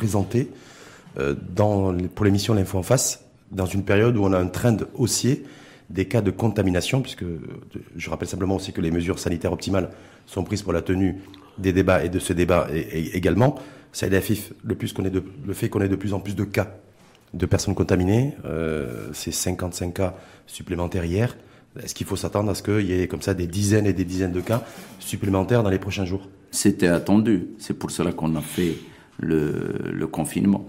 [0.00, 0.48] présenter
[1.18, 4.78] euh, dans, pour l'émission L'Info en face, dans une période où on a un trend
[4.94, 5.44] haussier
[5.90, 7.24] des cas de contamination, puisque
[7.96, 9.90] je rappelle simplement aussi que les mesures sanitaires optimales
[10.24, 11.16] sont prises pour la tenue
[11.58, 13.56] des débats et de ce débat et, également.
[13.92, 16.44] Ça Afif, le, plus qu'on de, le fait qu'on ait de plus en plus de
[16.44, 16.76] cas
[17.34, 20.14] de personnes contaminées, euh, c'est 55 cas
[20.46, 21.36] supplémentaires hier.
[21.82, 24.06] Est-ce qu'il faut s'attendre à ce qu'il y ait comme ça des dizaines et des
[24.06, 24.64] dizaines de cas
[24.98, 26.26] supplémentaires dans les prochains jours?
[26.50, 27.48] C'était attendu.
[27.58, 28.76] C'est pour cela qu'on a fait
[29.20, 30.64] le, confinement.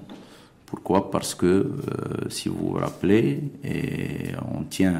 [0.65, 1.11] Pourquoi?
[1.11, 3.41] Parce que, euh, si vous vous rappelez,
[4.55, 4.95] on tient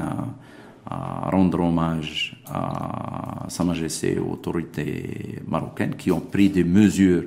[0.85, 7.23] à, rendre hommage à Sa Majesté aux autorités marocaines qui ont pris des mesures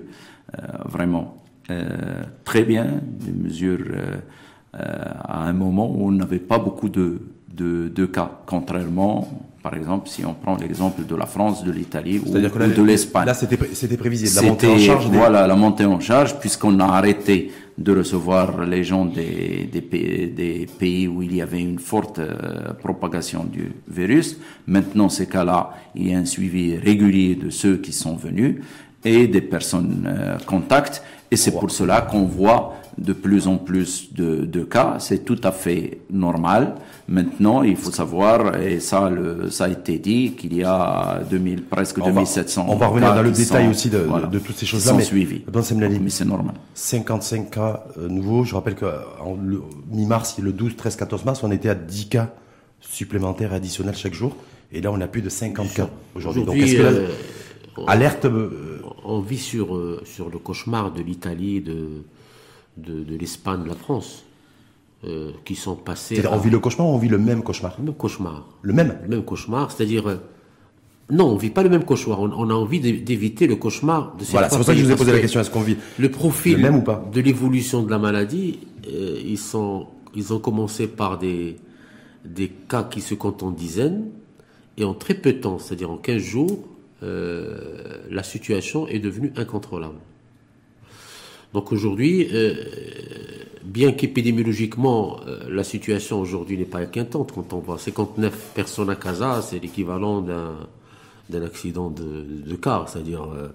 [0.58, 3.86] euh, vraiment euh, très bien, des mesures
[4.74, 7.20] à un moment où on n'avait pas beaucoup de,
[7.56, 9.28] de, cas, contrairement,
[9.62, 13.26] par exemple, si on prend l'exemple de la France, de l'Italie ou, de l'Espagne.
[13.26, 15.06] Là, c'était prévisible, la montée en charge.
[15.06, 20.28] Voilà, la montée en charge, puisqu'on a arrêté de recevoir les gens des, des, pays,
[20.28, 24.38] des pays où il y avait une forte euh, propagation du virus.
[24.66, 28.56] Maintenant, ces cas-là, il y a un suivi régulier de ceux qui sont venus
[29.04, 31.02] et des personnes euh, contacts.
[31.30, 34.96] Et c'est pour cela qu'on voit de plus en plus de, de cas.
[34.98, 36.76] C'est tout à fait normal.
[37.08, 41.64] Maintenant, il faut savoir, et ça, le, ça a été dit, qu'il y a 2000,
[41.64, 44.94] presque 2700 On va revenir dans le détail aussi de, de, toutes ces choses-là.
[44.94, 45.42] Mais suivi.
[46.00, 46.54] mais c'est normal.
[46.74, 48.44] 55 cas euh, nouveaux.
[48.44, 49.36] Je rappelle qu'en
[49.90, 52.30] mi-mars, le 12, 13, 14 mars, on était à 10 cas
[52.80, 54.36] supplémentaires additionnels chaque jour.
[54.72, 56.44] Et là, on a plus de 50 cas aujourd'hui.
[56.44, 57.06] Donc, est-ce que euh,
[57.86, 62.04] alerte euh, On vit sur, sur le cauchemar de l'Italie, de,
[62.76, 64.24] de, de l'Espagne, de la France.
[65.06, 66.14] Euh, qui sont passés.
[66.14, 68.46] C'est-à-dire, on vit le cauchemar ou on vit le même cauchemar Le même cauchemar.
[68.62, 70.08] Le même Le même cauchemar, c'est-à-dire.
[70.08, 70.16] Euh,
[71.10, 72.20] non, on vit pas le même cauchemar.
[72.20, 74.92] On, a envie d'éviter le cauchemar de cette Voilà, c'est pour ça que je vous
[74.92, 77.90] ai posé la question est-ce qu'on vit le profil même ou pas de l'évolution de
[77.90, 81.56] la maladie euh, Ils sont, ils ont commencé par des
[82.24, 84.06] des cas qui se comptent en dizaines
[84.78, 86.58] et en très peu de temps, c'est-à-dire en 15 jours,
[87.02, 89.96] la situation est devenue incontrôlable.
[91.54, 92.28] Donc aujourd'hui,
[93.64, 97.32] bien qu'épidémiologiquement, euh, la situation aujourd'hui n'est pas inquiétante.
[97.32, 103.48] Quand on voit 59 personnes à Casa, c'est l'équivalent d'un accident de, car, c'est-à-dire euh,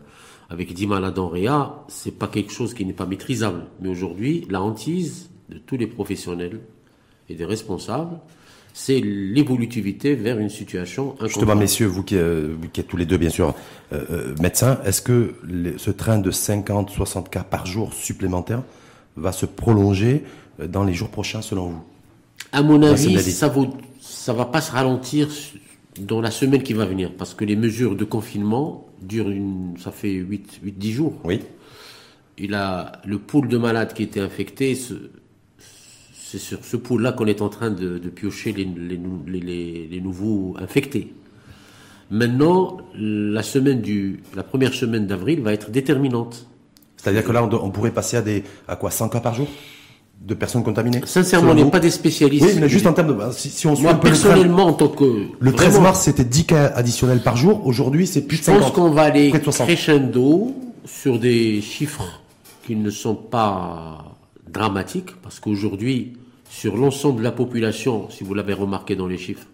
[0.49, 3.65] avec 10 malades en réa, c'est pas quelque chose qui n'est pas maîtrisable.
[3.81, 6.59] Mais aujourd'hui, la hantise de tous les professionnels
[7.29, 8.17] et des responsables,
[8.79, 13.17] c'est l'évolutivité vers une situation Justement, messieurs, vous qui, euh, qui, êtes tous les deux,
[13.17, 13.53] bien sûr,
[14.39, 15.35] médecins, est-ce que
[15.77, 18.63] ce train de 50-60 cas par jour supplémentaires
[19.17, 20.23] va se prolonger
[20.59, 21.83] euh, dans les jours prochains selon vous?
[22.51, 23.65] À mon avis, ça ne
[23.99, 25.27] ça va pas se ralentir
[25.99, 29.91] dans la semaine qui va venir parce que les mesures de confinement durent une, ça
[29.91, 31.13] fait 8, 8 10 jours.
[31.25, 31.41] Oui.
[32.37, 34.77] Il a le pool de malades qui étaient infectés,
[36.31, 41.11] c'est sur ce pool-là qu'on est en train de, piocher les, les, les, nouveaux infectés.
[42.11, 46.45] Maintenant, la semaine du, la première semaine d'avril va être déterminante.
[46.97, 49.47] C'est-à-dire que là, on, pourrait passer à des à quoi 100 cas par jour
[50.21, 51.01] de personnes contaminées?
[51.05, 52.45] Sincèrement, on n'est pas des spécialistes.
[52.45, 55.51] Oui, mais juste en termes de bah, si, on Moi, personnellement, en tant que le
[55.51, 57.65] 13 mars, c'était 10 cas additionnels par jour.
[57.65, 58.61] Aujourd'hui, c'est plus de 50.
[58.61, 60.53] Je pense qu'on va aller crescendo
[60.85, 62.21] sur des chiffres
[62.67, 64.18] qui ne sont pas
[64.51, 66.13] dramatiques, parce qu'aujourd'hui,
[66.49, 69.47] sur l'ensemble de la population, si vous l'avez remarqué dans les chiffres,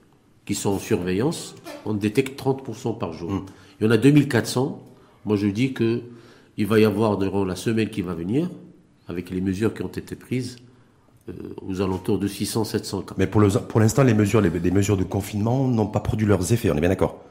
[0.46, 3.32] qui sont en surveillance, on détecte 30% par jour.
[3.32, 3.46] Hmm.
[3.80, 4.82] Il y en a 2400.
[5.26, 6.02] Moi, je dis que
[6.58, 8.50] il va y avoir durant la semaine qui va venir,
[9.08, 10.58] avec les mesures qui ont été prises,
[11.28, 13.16] euh, aux alentours de 600-700 cas.
[13.18, 16.78] Mais pour l'instant, les mesures, les, mesures de confinement n'ont pas produit leurs effets, on
[16.78, 17.24] est bien d'accord?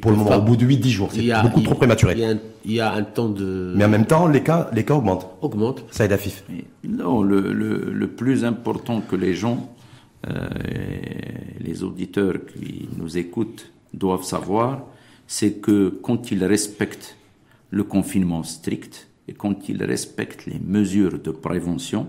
[0.00, 2.16] Pour le moment, au bout de 8-10 jours, c'est beaucoup trop prématuré.
[2.64, 3.74] Il y, a un, temps de...
[3.76, 5.26] Mais en même temps, les cas, les cas augmentent.
[5.42, 5.84] Augmentent.
[5.90, 6.44] Ça aide à FIF.
[6.84, 9.70] Non, le, le, plus important que les gens,
[10.28, 10.48] euh,
[11.60, 14.82] les auditeurs qui nous écoutent doivent savoir,
[15.26, 17.16] c'est que quand ils respectent
[17.70, 22.06] le confinement strict et quand il respecte les mesures de prévention,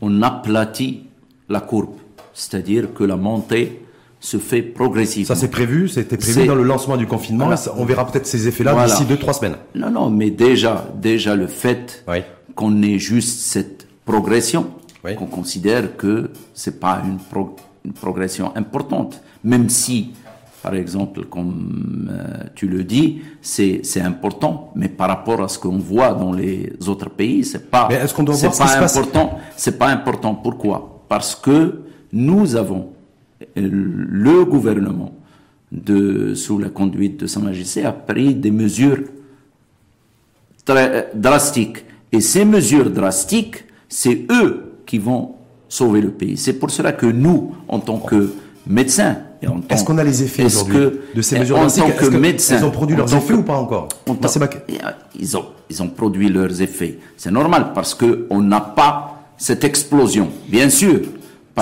[0.00, 1.04] on aplatit
[1.48, 1.96] la courbe,
[2.32, 3.82] c'est-à-dire que la montée
[4.20, 5.34] se fait progressivement.
[5.34, 7.50] Ça c'est prévu, c'était prévu dans le lancement du confinement.
[7.76, 9.56] On verra peut-être ces effets-là d'ici deux trois semaines.
[9.74, 12.04] Non, non, mais déjà, déjà le fait
[12.54, 14.68] qu'on ait juste cette progression,
[15.16, 17.18] qu'on considère que c'est pas une,
[17.84, 20.10] une progression importante, même si
[20.62, 25.78] par exemple, comme euh, tu le dis, c'est important, mais par rapport à ce qu'on
[25.78, 27.88] voit dans les autres pays, c'est pas.
[27.90, 30.34] est-ce qu'on doit voir ce pas important C'est pas important.
[30.34, 31.04] Pourquoi?
[31.08, 31.82] Parce que
[32.12, 32.90] nous avons
[33.56, 35.14] le gouvernement
[35.70, 38.98] de sous la conduite de Sa Majesté a pris des mesures
[40.64, 45.34] très euh, drastiques Et ces mesures drastiques, c'est eux qui vont
[45.68, 46.36] sauver le pays.
[46.36, 48.32] C'est pour cela que nous, en tant que
[48.66, 49.18] médecins,
[49.68, 52.70] est-ce qu'on a les effets aujourd'hui de ces mesures En tant que, médecins, ils ont
[52.70, 53.88] produit leurs effets ou pas encore
[55.18, 56.98] ils, ont, ils ont produit leurs effets.
[57.16, 60.28] C'est normal parce que on n'a pas cette explosion.
[60.48, 61.00] Bien sûr,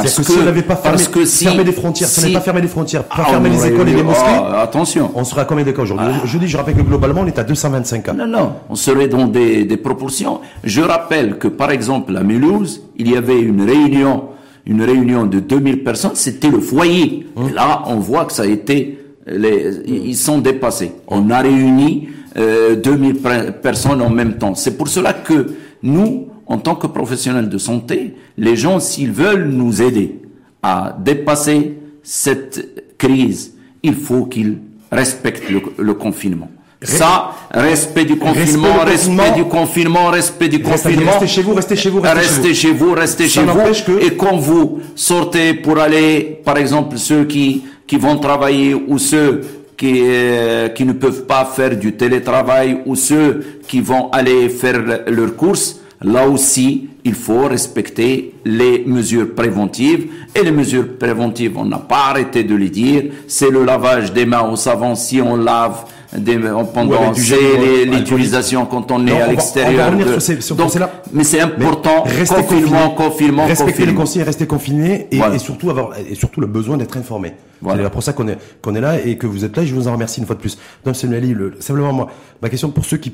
[0.03, 2.23] parce que, si on n'avait pas fermé, parce que si, fermé les frontières, si, on
[2.23, 5.11] n'avait pas fermé les frontières, pas ah, fermé les écoles et les mosquées, oh, attention.
[5.15, 6.23] On serait à combien de cas aujourd'hui ah.
[6.25, 8.13] Je dis, je rappelle que globalement, on est à 225 cas.
[8.13, 10.41] Non, non, on serait dans des, des proportions.
[10.65, 14.25] Je rappelle que, par exemple, à Mulhouse, il y avait une réunion,
[14.67, 17.27] une réunion de 2000 personnes, c'était le foyer.
[17.37, 17.49] Hum.
[17.49, 20.93] Et là, on voit que ça a été, les, ils sont dépassés.
[21.09, 22.09] On a réuni
[22.39, 23.17] euh, 2000
[23.63, 24.55] personnes en même temps.
[24.55, 25.47] C'est pour cela que
[25.83, 30.21] nous, en tant que professionnels de santé, les gens, s'ils veulent nous aider
[30.63, 34.59] à dépasser cette crise, il faut qu'ils
[34.91, 36.49] respectent le, confinement.
[36.83, 41.13] Ça, respect du confinement, respect, du confinement, respect du confinement.
[41.13, 43.99] Restez chez vous, restez chez vous, restez, chez vous, restez chez vous.
[44.01, 49.41] Et quand vous sortez pour aller, par exemple, ceux qui, qui vont travailler ou ceux
[49.77, 54.81] qui, euh, qui ne peuvent pas faire du télétravail ou ceux qui vont aller faire
[55.09, 60.07] leurs courses, là aussi, il faut respecter les mesures préventives.
[60.35, 63.05] Et les mesures préventives, on n'a pas arrêté de les dire.
[63.29, 65.85] C'est le lavage des mains au savon si on lave
[66.17, 66.39] des,
[66.73, 69.93] pendant l'utilisation quand on est à l'extérieur.
[71.13, 72.03] Mais c'est important.
[72.03, 76.77] confinement, confinement, Respecter les consignes, rester confiné et, et, surtout avoir et surtout le besoin
[76.77, 77.35] d'être informé.
[77.61, 77.85] Voilà.
[77.85, 79.63] C'est pour ça qu'on est qu'on est là et que vous êtes là.
[79.63, 80.59] Et je vous en remercie une fois de plus.
[80.85, 81.09] Donc c'est
[81.61, 82.09] simplement moi
[82.43, 83.13] ma question pour ceux qui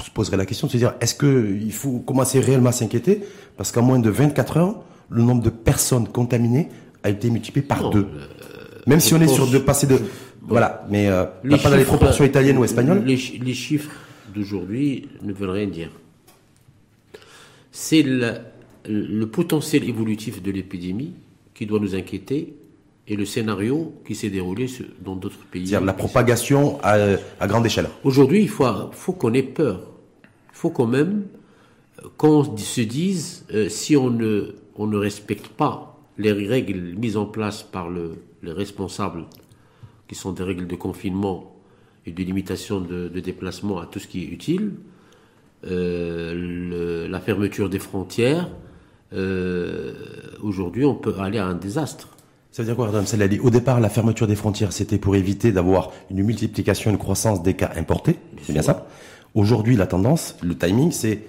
[0.00, 3.22] se poserait la question de se dire est-ce qu'il faut commencer réellement à s'inquiéter?
[3.56, 6.68] Parce qu'en moins de 24 heures, le nombre de personnes contaminées
[7.02, 8.06] a été multiplié par deux.
[8.06, 8.26] Euh,
[8.86, 9.98] Même si on est sur de passer de...
[10.42, 11.24] Voilà, mais euh,
[11.62, 13.04] pas dans les proportions italiennes ou espagnoles.
[13.04, 13.90] Les, chiffres
[14.34, 15.90] d'aujourd'hui ne veulent rien dire.
[17.70, 21.12] C'est le, potentiel évolutif de l'épidémie
[21.54, 22.54] qui doit nous inquiéter
[23.08, 24.66] et le scénario qui s'est déroulé
[25.04, 25.66] dans d'autres pays.
[25.66, 26.96] C'est-à-dire la propagation à,
[27.40, 27.88] à grande échelle.
[28.04, 29.92] Aujourd'hui, il faut, faut qu'on ait peur
[30.62, 31.24] faut quand même
[32.16, 37.26] qu'on se dise euh, si on ne, on ne respecte pas les règles mises en
[37.26, 38.12] place par le,
[38.44, 39.24] les responsables,
[40.06, 41.56] qui sont des règles de confinement
[42.06, 44.74] et de limitation de, déplacement à tout ce qui est utile,
[45.64, 48.48] euh, la fermeture des frontières,
[49.12, 49.94] euh,
[50.42, 52.08] aujourd'hui on peut aller à un désastre.
[52.52, 55.52] Ça veut dire quoi, Madame dit Au départ, la fermeture des frontières, c'était pour éviter
[55.52, 58.16] d'avoir une multiplication, une croissance des cas importés.
[58.46, 58.86] C'est bien ça
[59.34, 61.20] Aujourd'hui, la tendance, le timing, c'est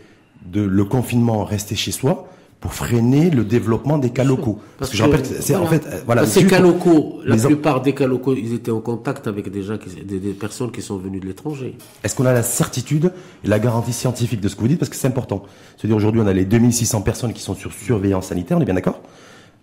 [0.46, 2.28] de le confinement rester chez soi
[2.60, 4.60] pour freiner le développement des cas locaux.
[4.78, 6.26] Parce, que, je rappelle, c'est en fait, voilà.
[6.26, 9.78] Ces cas locaux, la plupart des cas locaux, ils étaient en contact avec des gens,
[9.78, 11.78] qui, des, personnes qui sont venues de l'étranger.
[12.04, 13.14] Est-ce qu'on a la certitude
[13.46, 14.80] et la garantie scientifique de ce que vous dites?
[14.80, 15.44] Parce que c'est important.
[15.78, 18.74] C'est-à-dire aujourd'hui, on a les 2600 personnes qui sont sur surveillance sanitaire, on est bien
[18.74, 19.00] d'accord?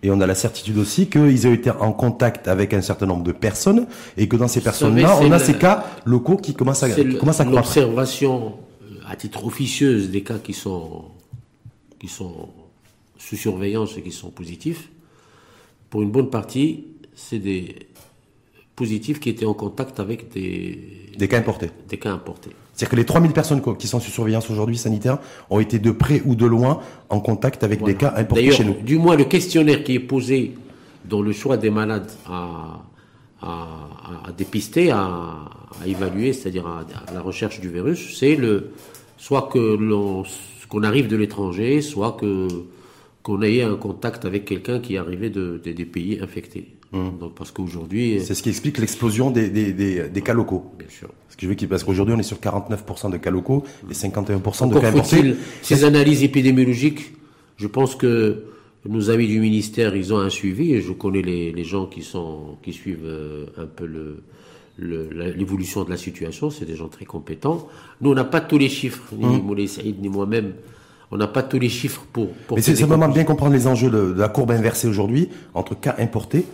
[0.03, 3.23] Et on a la certitude aussi qu'ils ont été en contact avec un certain nombre
[3.23, 3.87] de personnes
[4.17, 7.39] et que dans ces personnes-là, on a ces cas locaux qui commencent à, qui commencent
[7.39, 7.67] à croître.
[7.67, 11.05] L'observation euh, à titre officieuse des cas qui sont,
[11.99, 12.49] qui sont
[13.17, 14.89] sous surveillance et qui sont positifs,
[15.89, 17.75] pour une bonne partie, c'est des
[18.75, 21.69] positifs qui étaient en contact avec des, des cas importés.
[21.87, 22.51] Des cas importés.
[22.81, 25.19] C'est-à-dire que les 3000 personnes qui sont sous surveillance aujourd'hui sanitaire
[25.51, 26.79] ont été de près ou de loin
[27.09, 28.73] en contact avec des cas importés chez nous.
[28.73, 30.55] Du moins, le questionnaire qui est posé
[31.05, 32.81] dans le choix des malades à,
[33.43, 35.45] à, dépister, à,
[35.85, 38.71] évaluer, c'est-à-dire à, la recherche du virus, c'est le
[39.15, 40.23] soit que l'on
[40.67, 42.47] qu'on arrive de l'étranger, soit que
[43.21, 46.73] qu'on ait un contact avec quelqu'un qui est arrivé de, des pays infectés.
[46.93, 47.17] Hum.
[47.19, 48.21] Donc, parce qu'aujourd'hui.
[48.21, 50.71] C'est ce qui explique l'explosion des, des, des, cas locaux.
[50.77, 51.09] Bien sûr.
[51.29, 53.93] Ce que je veux qu'il parce qu'aujourd'hui on est sur 49% de cas locaux et
[53.93, 55.35] 51% de cas importés.
[55.61, 57.13] Ces analyses épidémiologiques,
[57.55, 58.43] je pense que
[58.85, 62.01] nos amis du ministère, ils ont un suivi et je connais les, les gens qui
[62.01, 64.23] sont qui suivent euh, un peu le
[64.77, 67.67] l'évolution de la situation, c'est des gens très compétents.
[67.99, 69.43] Nous, on n'a pas tous les chiffres, ni hum.
[69.43, 70.53] Moulay Saïd, ni moi-même,
[71.11, 72.31] on n'a pas tous les chiffres pour.
[72.31, 75.79] pour Mais c'est vraiment bien comprendre les enjeux de, de la courbe inversée aujourd'hui entre
[75.79, 76.45] cas importés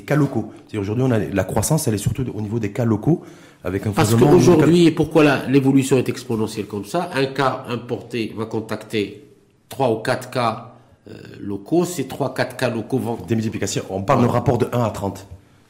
[0.00, 0.50] et cas locaux.
[0.76, 3.22] Aujourd'hui, on a la croissance, elle est surtout au niveau des cas locaux,
[3.62, 7.10] avec un Parce qu'aujourd'hui, et pourquoi l'évolution est exponentielle comme ça?
[7.14, 9.24] Un cas importé va contacter
[9.68, 10.74] trois ou quatre cas
[11.08, 13.18] euh, locaux, ces trois, quatre cas locaux vont...
[13.28, 15.26] Des multiplications, on parle de rapport de 1 à 30.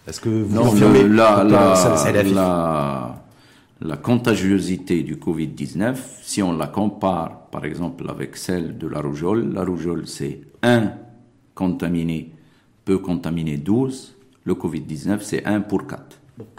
[0.08, 3.16] Est-ce que vous non, confirmez la, la,
[3.80, 9.52] la, contagiosité du Covid-19, si on la compare, par exemple, avec celle de la rougeole,
[9.52, 10.92] la rougeole, c'est 1
[11.54, 12.32] contaminé
[12.84, 14.16] peut contaminer 12.
[14.44, 16.02] Le Covid-19, c'est 1 pour 4.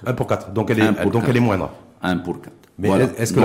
[0.06, 0.54] 1 pour 4.
[0.54, 1.72] Donc elle est, donc elle est moindre.
[2.02, 2.54] 1 pour 4.
[2.80, 3.40] Mais, est-ce que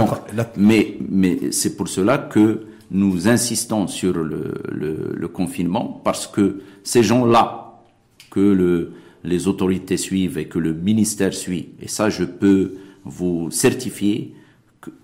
[0.57, 7.03] mais, mais c'est pour cela que nous insistons sur le, le, confinement parce que ces
[7.03, 7.83] gens-là
[8.31, 8.93] que le,
[9.25, 12.75] les autorités suivent et que le ministère suit, et ça je peux
[13.05, 14.35] vous certifier,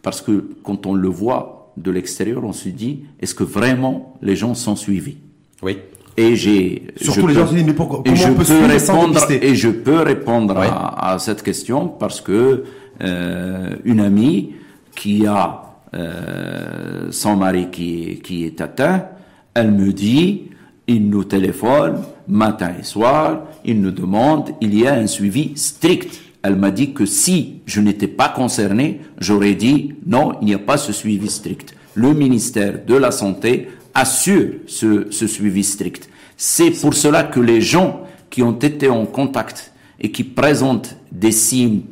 [0.02, 4.36] parce que quand on le voit de l'extérieur, on se dit, est-ce que vraiment les
[4.36, 5.16] gens sont suivis?
[5.62, 5.78] Oui.
[6.16, 9.30] Et j'ai surtout les gens se disent mais pourquoi comment je on peut peux répondre
[9.30, 12.64] et je peux répondre à, à, cette question parce que
[13.02, 14.52] euh, une amie
[14.94, 15.62] qui a
[15.94, 19.06] euh, son mari qui, qui est atteint,
[19.54, 20.50] elle me dit
[20.86, 26.20] il nous téléphone matin et soir, il nous demande, il y a un suivi strict.
[26.42, 30.58] Elle m'a dit que si je n'étais pas concerné, j'aurais dit non, il n'y a
[30.58, 31.74] pas ce suivi strict.
[31.94, 36.08] Le ministère de la Santé assure ce, ce suivi strict.
[36.36, 41.32] C'est pour cela que les gens qui ont été en contact et qui présentent des
[41.32, 41.82] signes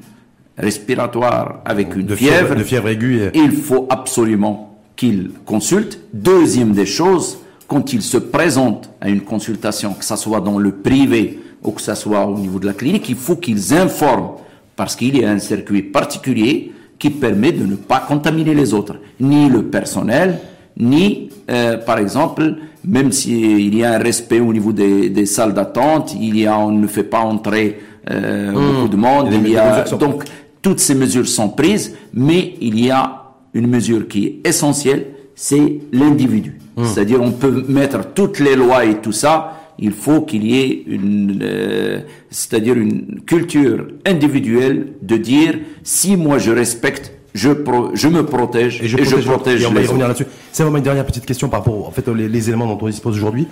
[0.56, 5.98] respiratoires avec une fièvre, de fièvre aiguë, il faut absolument qu'ils consultent.
[6.12, 10.72] Deuxième des choses, quand ils se présentent à une consultation, que ce soit dans le
[10.72, 14.32] privé ou que ce soit au niveau de la clinique, il faut qu'ils informent,
[14.76, 18.96] parce qu'il y a un circuit particulier qui permet de ne pas contaminer les autres,
[19.20, 20.38] ni le personnel,
[20.80, 26.14] ni, euh, par exemple, même s'il y a un respect au niveau des, salles d'attente,
[26.20, 27.78] il y a, on ne fait pas entrer
[28.10, 28.54] euh, mmh.
[28.54, 30.24] beaucoup de monde, il y a, donc
[30.62, 35.80] toutes ces mesures sont prises, mais il y a une mesure qui est essentielle, c'est
[35.92, 36.58] l'individu.
[36.76, 36.84] Hmm.
[36.84, 40.82] C'est-à-dire on peut mettre toutes les lois et tout ça, il faut qu'il y ait
[40.86, 47.50] une, euh, c'est-à-dire une culture individuelle de dire si moi je respecte, je,
[47.94, 48.96] je me protège et je
[49.26, 50.26] protège, on va y revenir là-dessus.
[50.52, 52.88] C'est vraiment une dernière petite question par rapport en fait les, les éléments dont on
[52.88, 53.48] dispose aujourd'hui.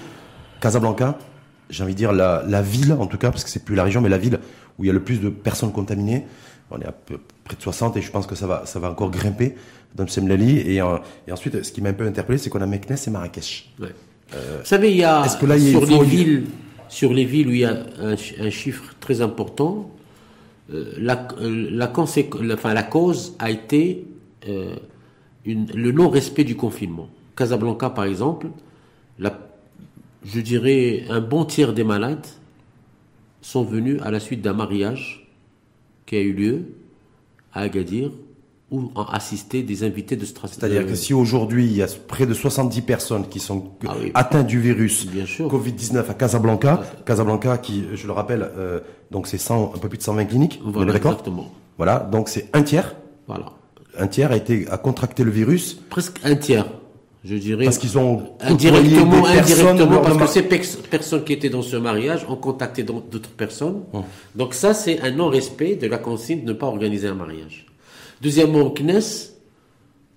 [0.61, 1.18] Casablanca,
[1.70, 3.85] j'ai envie de dire la, la, ville en tout cas parce que c'est plus la
[3.85, 4.40] région mais la ville
[4.78, 6.25] où il y a le plus de personnes contaminées.
[6.70, 8.90] On est à peu près de 60 et je pense que ça va ça va
[8.90, 9.54] encore grimper
[9.94, 10.58] dans Semlali.
[10.58, 13.11] Et, euh, et ensuite, ce qui m'a un peu interpellé, c'est qu'on a Meknes et
[13.11, 13.70] Marrakech.
[13.80, 13.88] Ouais.
[14.35, 16.44] Euh, Vous savez, il y a, que là, sur, les villes,
[16.88, 19.90] sur les villes où il y a un, chiffre très important,
[20.69, 24.07] la, euh, la, enfin, la cause a été
[24.49, 24.77] euh,
[25.45, 27.09] une, le non-respect du confinement.
[27.37, 28.49] Casablanca, par exemple,
[29.19, 29.39] la,
[30.25, 32.27] je dirais un bon tiers des malades
[33.41, 35.29] sont venus à la suite d'un mariage
[36.05, 36.65] qui a eu lieu
[37.53, 38.11] à Agadir
[38.71, 40.59] ou en assister des invités de Strasbourg.
[40.61, 44.47] C'est-à-dire que si aujourd'hui il y a près de 70 personnes qui sont ah atteintes
[44.47, 49.79] du virus Covid-19 à Casablanca, Casablanca qui, je le rappelle, euh, donc c'est 100, un
[49.79, 51.50] peu plus de 120 cliniques, voilà, exactement.
[51.77, 52.95] Voilà, donc c'est un tiers.
[53.27, 53.53] Voilà.
[53.99, 55.81] Un tiers a été a contracté le virus.
[55.88, 56.67] Presque un tiers,
[57.25, 57.65] je dirais.
[57.65, 62.37] Parce qu'ils ont indirectement, indirectement, parce que ces personnes qui étaient dans ce mariage ont
[62.37, 63.83] contacté d'autres personnes.
[63.93, 64.05] Hum.
[64.35, 67.67] Donc ça, c'est un non-respect de la consigne de ne pas organiser un mariage.
[68.21, 69.00] Deuxièmement, Knes,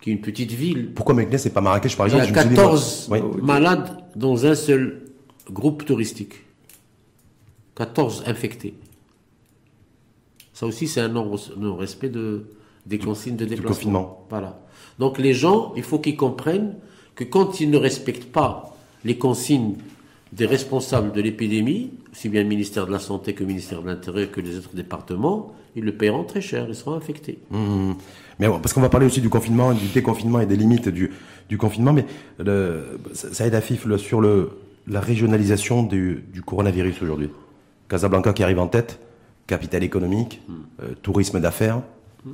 [0.01, 0.91] qui est une petite ville.
[0.93, 3.09] Pourquoi Meknes et pas Marrakech, par exemple Il y a 14
[3.41, 5.01] malades dans un seul
[5.49, 6.33] groupe touristique.
[7.81, 8.75] 14 infectés.
[10.53, 12.43] Ça aussi, c'est un non-respect de,
[12.85, 13.73] des consignes de déplacement.
[13.73, 14.27] confinement.
[14.29, 14.59] Voilà.
[14.99, 16.75] Donc les gens, il faut qu'ils comprennent
[17.15, 19.77] que quand ils ne respectent pas les consignes
[20.31, 23.87] des responsables de l'épidémie, aussi bien le ministère de la Santé que le ministère de
[23.87, 27.39] l'Intérieur que les autres départements, ils le paieront très cher, ils seront infectés.
[27.49, 27.93] Mmh.
[28.37, 31.09] Mais parce qu'on va parler aussi du confinement, du déconfinement et des limites du,
[31.49, 32.05] du confinement, mais
[32.37, 34.51] le, ça aide à FIF sur le,
[34.87, 37.29] la régionalisation du, du coronavirus aujourd'hui.
[37.91, 38.99] Casablanca qui arrive en tête,
[39.47, 40.53] capitale économique, mmh.
[40.83, 41.81] euh, tourisme d'affaires.
[42.25, 42.29] Mmh.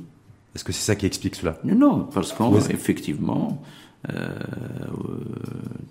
[0.54, 1.58] Est-ce que c'est ça qui explique cela?
[1.64, 3.60] Non, parce qu'effectivement,
[4.08, 4.28] euh,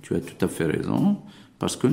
[0.02, 1.18] tu as tout à fait raison
[1.60, 1.88] parce que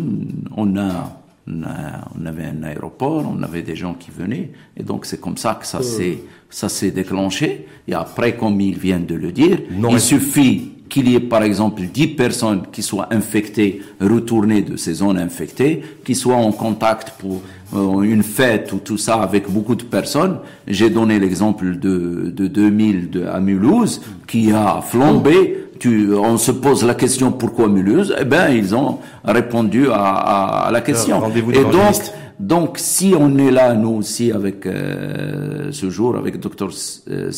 [0.57, 5.21] on a, on avait un aéroport, on avait des gens qui venaient, et donc c'est
[5.21, 5.83] comme ça que ça euh.
[5.83, 6.19] s'est,
[6.51, 7.67] ça s'est déclenché.
[7.89, 9.59] Et après, comme ils viennent de le dire,
[9.91, 14.95] il suffit qu'il y ait par exemple 10 personnes qui soient infectées, retournées de ces
[14.95, 17.43] zones infectées, qui soient en contact pour
[17.75, 20.39] euh, une fête ou tout ça avec beaucoup de personnes.
[20.69, 26.83] J'ai donné l'exemple de, de 2000 de, à Mulhouse, qui a flambé on se pose
[26.83, 28.15] la question pourquoi Mulhouse?
[28.19, 31.21] Eh ben, ils ont répondu à, la question.
[31.53, 31.95] Et donc,
[32.41, 36.71] donc, si on est là, nous aussi, avec euh, ce jour, avec Dr
[37.11, 37.31] euh,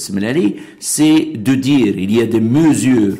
[0.79, 3.17] c'est de dire il y a des mesures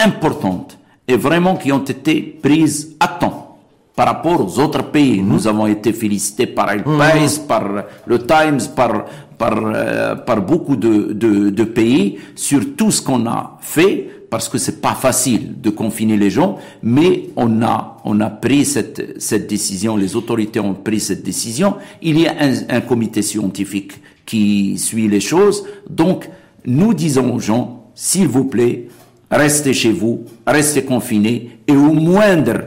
[0.00, 3.58] importantes et vraiment qui ont été prises à temps
[3.94, 5.22] par rapport aux autres pays.
[5.22, 5.28] Mhm.
[5.28, 7.46] Nous avons été félicités par El mhm.
[7.48, 7.64] Par
[8.06, 9.04] le Times, par
[9.38, 14.48] par euh, par beaucoup de, de, de pays sur tout ce qu'on a fait parce
[14.48, 19.20] que c'est pas facile de confiner les gens, mais on a, on a pris cette,
[19.22, 21.76] cette décision, les autorités ont pris cette décision.
[22.02, 23.92] Il y a un, un comité scientifique
[24.24, 25.64] qui suit les choses.
[25.88, 26.28] Donc,
[26.64, 28.88] nous disons aux gens, s'il vous plaît,
[29.30, 32.58] restez chez vous, restez confinés et au moindre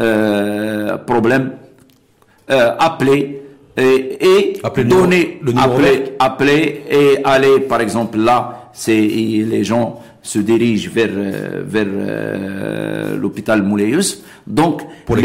[0.00, 1.52] euh, problème,
[2.50, 3.42] euh, appelez
[3.76, 10.38] et, et donner, le appeler, appeler et aller, par exemple, là, c'est les gens se
[10.38, 11.10] dirigent vers
[11.64, 15.16] vers euh, l'hôpital Mouleus, donc pour,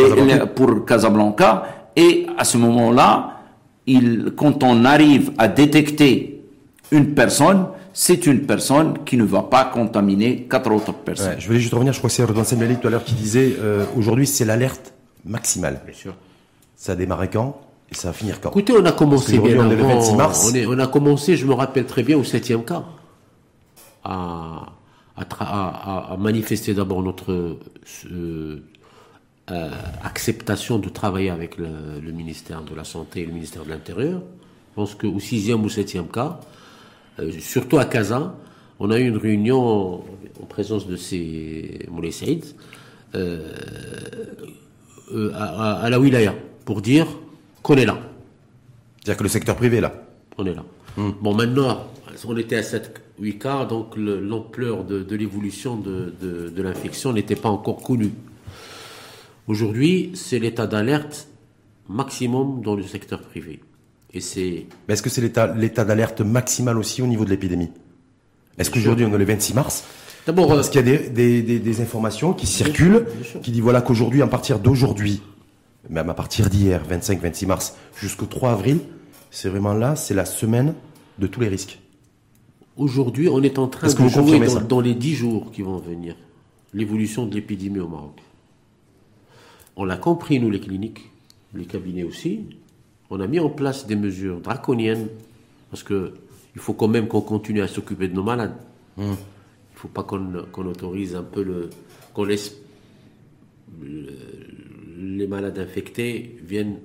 [0.55, 1.63] pour Casablanca,
[1.95, 3.39] et à ce moment-là,
[3.85, 6.41] il, quand on arrive à détecter
[6.91, 7.65] une personne,
[8.01, 11.35] c'est une personne qui ne va pas contaminer quatre autres personnes.
[11.37, 13.57] je voulais juste revenir, je crois que c'est Redouane Semlali tout à l'heure qui disait,
[13.59, 14.93] euh, aujourd'hui c'est l'alerte
[15.25, 15.81] maximale.
[15.85, 16.15] Bien sûr.
[16.77, 17.59] Ça a démarré quand
[17.91, 18.51] et ça va finir quand?
[18.51, 20.53] Écoutez, on a commencé bien on, est le 26 mars.
[20.65, 22.85] On, a commencé, je me rappelle très bien, au 7e cas,
[24.05, 24.67] à,
[25.17, 28.63] à, manifester d'abord notre euh,
[29.51, 29.71] euh,
[30.05, 31.67] acceptation de travailler avec le,
[32.13, 34.21] ministère de la Santé et le ministère de l'Intérieur.
[34.69, 36.55] Je pense qu'au 6e ou 7e cas, euh,
[37.39, 38.35] surtout à Casa,
[38.79, 40.05] on a eu une réunion en,
[40.47, 42.45] présence de ces Moulay Saïd
[43.13, 43.19] à,
[45.81, 46.33] à la Wilaya
[46.65, 47.07] pour dire
[47.61, 47.99] qu'on est là.
[48.99, 49.93] C'est-à-dire que le secteur privé là
[50.37, 50.63] On est là.
[50.97, 51.11] Hmm.
[51.21, 51.87] Bon, maintenant,
[52.25, 57.81] on était à 7-8 cas, donc l'ampleur de, l'évolution de, de, l'infection n'était pas encore
[57.81, 58.11] connue.
[59.47, 61.27] Aujourd'hui, c'est l'état d'alerte
[61.87, 63.61] maximum dans le secteur privé.
[64.13, 64.65] Et c'est.
[64.87, 67.69] Mais est-ce que c'est l'état, l'état d'alerte maximal aussi au niveau de l'épidémie?
[68.57, 69.83] Est-ce qu'aujourd'hui, on est le 26 mars?
[70.25, 73.05] D'abord, parce qu'il y a des, des, des, informations qui circulent,
[73.41, 75.21] qui disent voilà qu'aujourd'hui, à partir d'aujourd'hui,
[75.89, 78.79] même à partir d'hier, 25-26 mars, jusqu'au 3 avril,
[79.31, 80.73] c'est vraiment là, c'est la semaine
[81.19, 81.79] de tous les risques.
[82.77, 86.15] Aujourd'hui, on est en train de jouer dans, dans, les 10 jours qui vont venir
[86.73, 88.19] l'évolution de l'épidémie au Maroc.
[89.75, 91.09] On l'a compris, nous, les cliniques,
[91.53, 92.41] les cabinets aussi.
[93.09, 95.07] On a mis en place des mesures draconiennes
[95.69, 96.13] parce que
[96.55, 98.55] il faut quand même qu'on continue à s'occuper de nos malades.
[98.97, 99.05] Hum.
[99.05, 101.69] Il ne faut pas qu'on autorise un peu le.
[102.13, 102.55] qu'on laisse
[104.99, 106.79] les malades infectés viennent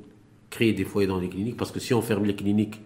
[0.50, 2.80] créer des foyers dans les cliniques, parce que si on ferme les cliniques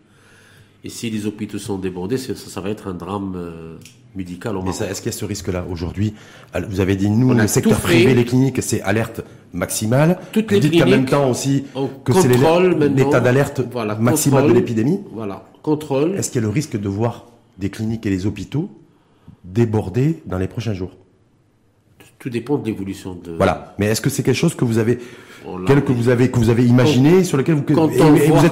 [0.84, 3.76] et si les hôpitaux sont débordés, ça, va être un drame euh,
[4.16, 6.14] au Mais est-ce qu'il y a ce risque-là aujourd'hui
[6.68, 10.18] Vous avez dit, nous, le secteur privé, les cliniques, c'est alerte maximale.
[10.32, 10.82] Toutes les cliniques.
[10.82, 11.64] en même temps aussi
[12.04, 13.60] que c'est l'état d'alerte
[14.00, 15.00] maximale de l'épidémie.
[15.12, 16.14] Voilà, contrôle.
[16.16, 17.26] Est-ce qu'il y a le risque de voir
[17.58, 18.70] des cliniques et les hôpitaux
[19.44, 20.90] débordés dans les prochains jours?
[22.18, 23.36] Tout dépend de l'évolution de.
[23.36, 23.74] Voilà.
[23.78, 26.66] Mais est-ce que c'est quelque chose que vous avez, que vous avez, que vous avez
[26.66, 28.42] imaginé, sur lequel vous, quand on voit,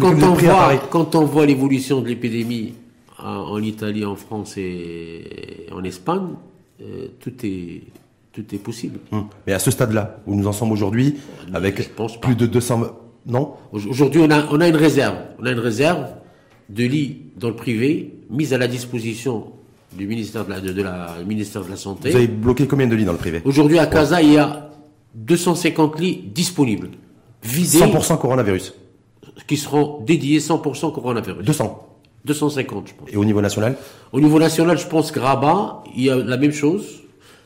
[0.00, 2.74] quand, on voit quand on voit l'évolution de l'épidémie
[3.18, 6.34] en, Italie, en France et en Espagne,
[6.80, 7.82] euh, tout est
[8.32, 9.00] tout est possible.
[9.10, 9.26] Hum.
[9.46, 11.16] Mais à ce stade-là, où nous en sommes aujourd'hui,
[11.52, 12.82] avec plus de 200,
[13.26, 13.54] non?
[13.72, 16.06] Aujourd'hui, on a on a une réserve, on a une réserve
[16.68, 19.52] de lits dans le privé mise à la disposition
[19.96, 22.10] du ministère de la, de, la, ministère de la Santé.
[22.10, 23.40] Vous avez bloqué combien de lits dans le privé?
[23.44, 24.70] Aujourd'hui, à Casa, il y a
[25.14, 26.90] 250 lits disponibles.
[27.42, 27.78] Vidés.
[27.78, 28.74] 100% coronavirus.
[29.46, 31.44] Qui seront dédiés 100% coronavirus.
[31.44, 31.87] 200.
[32.28, 33.08] 250, je pense.
[33.12, 33.76] Et au niveau national
[34.12, 36.84] Au niveau national, je pense que Rabat, il y a la même chose.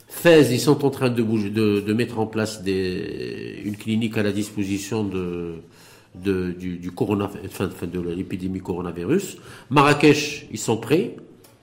[0.09, 4.19] Fès, ils sont en train de, bouger, de, de mettre en place des, une clinique
[4.19, 5.55] à la disposition de,
[6.15, 9.39] de, du, du corona, enfin, de l'épidémie coronavirus.
[9.71, 11.17] Marrakech, ils sont prêts.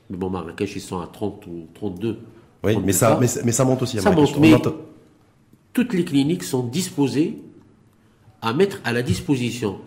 [0.10, 2.18] Mais bon, Marrakech, ils sont à 30 ou 32.
[2.64, 4.56] Oui, mais ça, mais, ça monte aussi à ça Monte, mais
[5.72, 7.38] toutes les cliniques sont disposées
[8.42, 9.78] à mettre à la disposition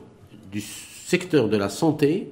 [0.51, 2.29] du secteur de la santé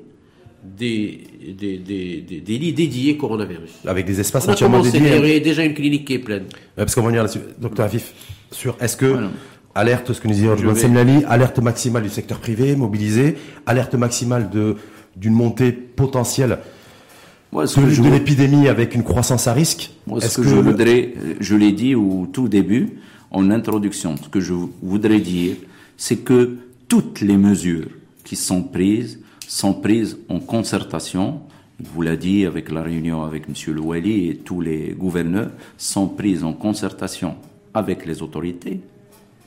[0.62, 1.20] des,
[1.59, 3.70] des, des, des, lits dédiés coronavirus.
[3.87, 5.01] Avec des espaces entièrement dédiés.
[5.01, 6.44] Il y a déjà une clinique qui est pleine.
[6.77, 7.40] parce qu'on va venir là-dessus.
[7.59, 8.12] Docteur Afif,
[8.51, 9.16] sur est-ce que,
[9.75, 11.25] alerte, ce que nous disait vais...
[11.27, 14.77] alerte maximale du secteur privé, mobilisé, alerte maximale de,
[15.16, 16.59] d'une montée potentielle
[17.53, 19.90] moi, ce de, l'épidémie avec une croissance à risque?
[20.07, 22.90] Moi, ce que, je voudrais, je l'ai dit au tout début,
[23.33, 25.57] en introduction, ce que je voudrais dire,
[25.96, 27.88] c'est que toutes les mesures
[28.25, 29.18] qui sont prises
[29.50, 31.40] sont prises en concertation.
[31.80, 33.74] Vous l'a dit avec la réunion avec M.
[33.74, 37.34] Louali et tous les gouverneurs, sont prises en concertation
[37.74, 38.80] avec les autorités,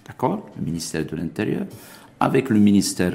[0.06, 1.66] d'accord, le ministère de l'Intérieur,
[2.20, 3.14] avec le ministère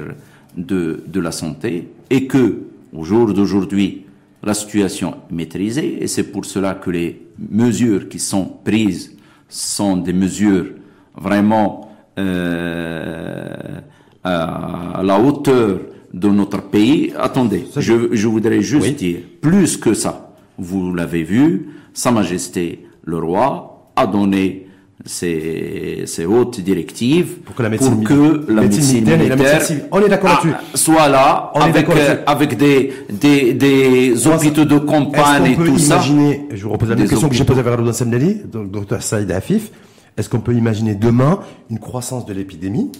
[0.57, 4.05] de, de la Santé, et que, au jour d'aujourd'hui,
[4.41, 9.15] la situation est maîtrisée et c'est pour cela que les mesures qui sont prises
[9.47, 10.71] sont des mesures
[11.15, 13.79] vraiment euh,
[14.23, 15.81] à la hauteur
[16.13, 17.13] de notre pays.
[17.17, 23.17] Attendez, je, je, voudrais juste dire, plus que ça, vous l'avez vu, Sa Majesté le
[23.17, 24.67] Roi a donné
[25.05, 30.41] ces, ces hautes directives pour que la médecine, que la médecine, militaire, on est d'accord
[30.43, 30.53] là-dessus.
[30.75, 36.55] soit là avec, euh, avec des, des, des hôpitaux de campagne et tout imaginer, ça.
[36.55, 39.71] Je vous repose la même question que j'ai posée à Verdo Semneli, docteur Saïd Afif.
[40.17, 42.91] Est-ce qu'on peut imaginer demain une croissance de l'épidémie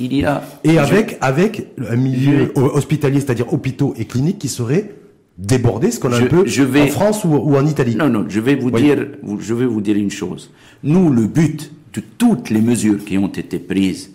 [0.00, 0.42] Il y a.
[0.64, 4.94] Et avec, avec un milieu hospitalier, c'est-à-dire hôpitaux et cliniques qui seraient
[5.38, 7.96] débordés, ce qu'on a un peu je vais, en France ou, ou, en Italie.
[7.96, 9.06] Non, non, je vais vous dire,
[9.38, 10.50] je vais vous dire une chose.
[10.82, 14.10] Nous, le but de toutes les mesures qui ont été prises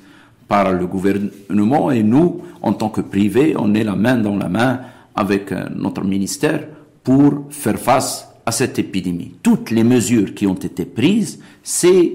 [0.47, 4.49] par le gouvernement et nous, en tant que privé, on est la main dans la
[4.49, 4.81] main
[5.15, 6.67] avec euh, notre ministère
[7.03, 9.33] pour faire face à cette épidémie.
[9.43, 12.13] Toutes les mesures qui ont été prises, c'est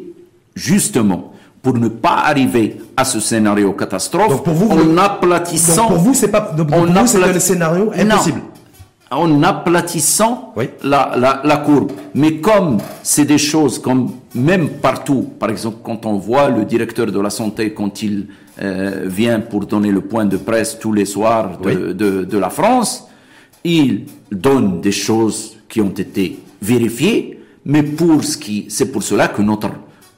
[0.55, 1.34] justement
[1.65, 5.89] pour ne pas arriver à ce scénario catastrophe pour vous, en aplatissant.
[5.89, 6.53] pour vous, c'est pas.
[6.57, 6.93] Donc pour vous,
[7.33, 8.41] le scénario impossible
[9.11, 11.93] en aplatissant la, la, courbe.
[12.15, 17.07] Mais comme c'est des choses comme même partout, par exemple quand on voit le directeur
[17.13, 18.27] de la santé quand il
[18.61, 22.51] euh, vient pour donner le point de presse tous les soirs de, de, de la
[22.51, 23.07] France,
[23.63, 29.29] il donne des choses qui ont été vérifiées, mais pour ce qui, c'est pour cela
[29.29, 29.71] que notre,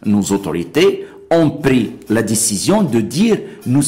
[0.04, 3.82] nos autorités ont pris la décision de dire, nous,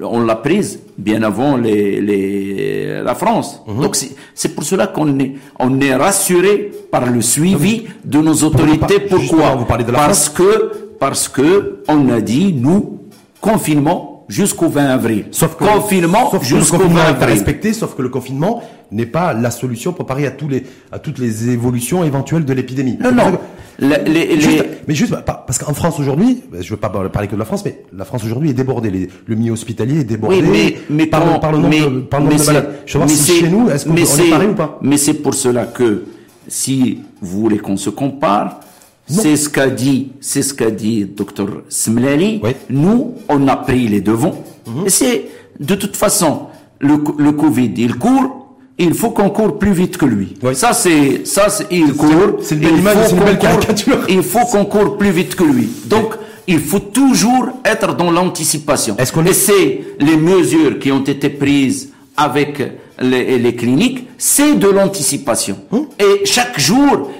[0.00, 3.60] on l'a prise bien avant les, les la France.
[3.66, 3.82] Mhm.
[3.82, 3.96] Donc
[4.34, 9.00] c'est pour cela qu'on est, on est rassuré par le suivi de nos autorités.
[9.00, 13.00] Pourquoi vous parlez de la Parce que parce que on a dit nous
[13.40, 15.26] confinement jusqu'au 20 avril.
[15.30, 17.28] Sauf que, confinement jusqu'au 20 avril.
[17.28, 20.98] Respecté, sauf que le confinement n'est pas la solution pour parer à tous les à
[20.98, 22.98] toutes les évolutions éventuelles de l'épidémie.
[23.00, 23.38] Non, non.
[23.80, 27.82] Mais juste parce qu'en France aujourd'hui, je veux pas parler que de la France, mais
[27.96, 29.08] la France aujourd'hui est débordée.
[29.26, 32.26] le milieu hospitalier est débordé oui, mais, par, le, par le nombre, de, par le
[32.26, 32.74] nombre de malades.
[32.86, 34.78] Je veux voir si chez nous, est-ce qu'on est, est pareil ou pas?
[34.82, 36.04] Mais c'est pour cela que
[36.48, 38.60] si vous voulez qu'on se compare,
[39.06, 42.40] c'est ce qu'a dit, c'est ce qu'a dit docteur Smlali.
[42.70, 44.44] Nous, on a pris les devants.
[44.66, 44.86] Mhm.
[44.86, 45.24] Et c'est,
[45.60, 46.46] de toute façon,
[46.80, 48.43] le, le Covid, il court.
[48.78, 50.34] Il faut qu'on court plus vite que lui.
[50.54, 52.38] Ça, c'est, ça, c'est, il court.
[52.40, 54.00] C'est une belle caricature.
[54.08, 55.68] Il faut qu'on court plus vite que lui.
[55.86, 56.14] Donc,
[56.46, 58.96] il faut toujours être dans l'anticipation.
[58.98, 62.62] Et c'est les mesures qui ont été prises avec
[63.00, 65.56] les, les cliniques, c'est de l'anticipation.
[65.72, 65.86] Hum?
[65.98, 67.10] Et chaque jour,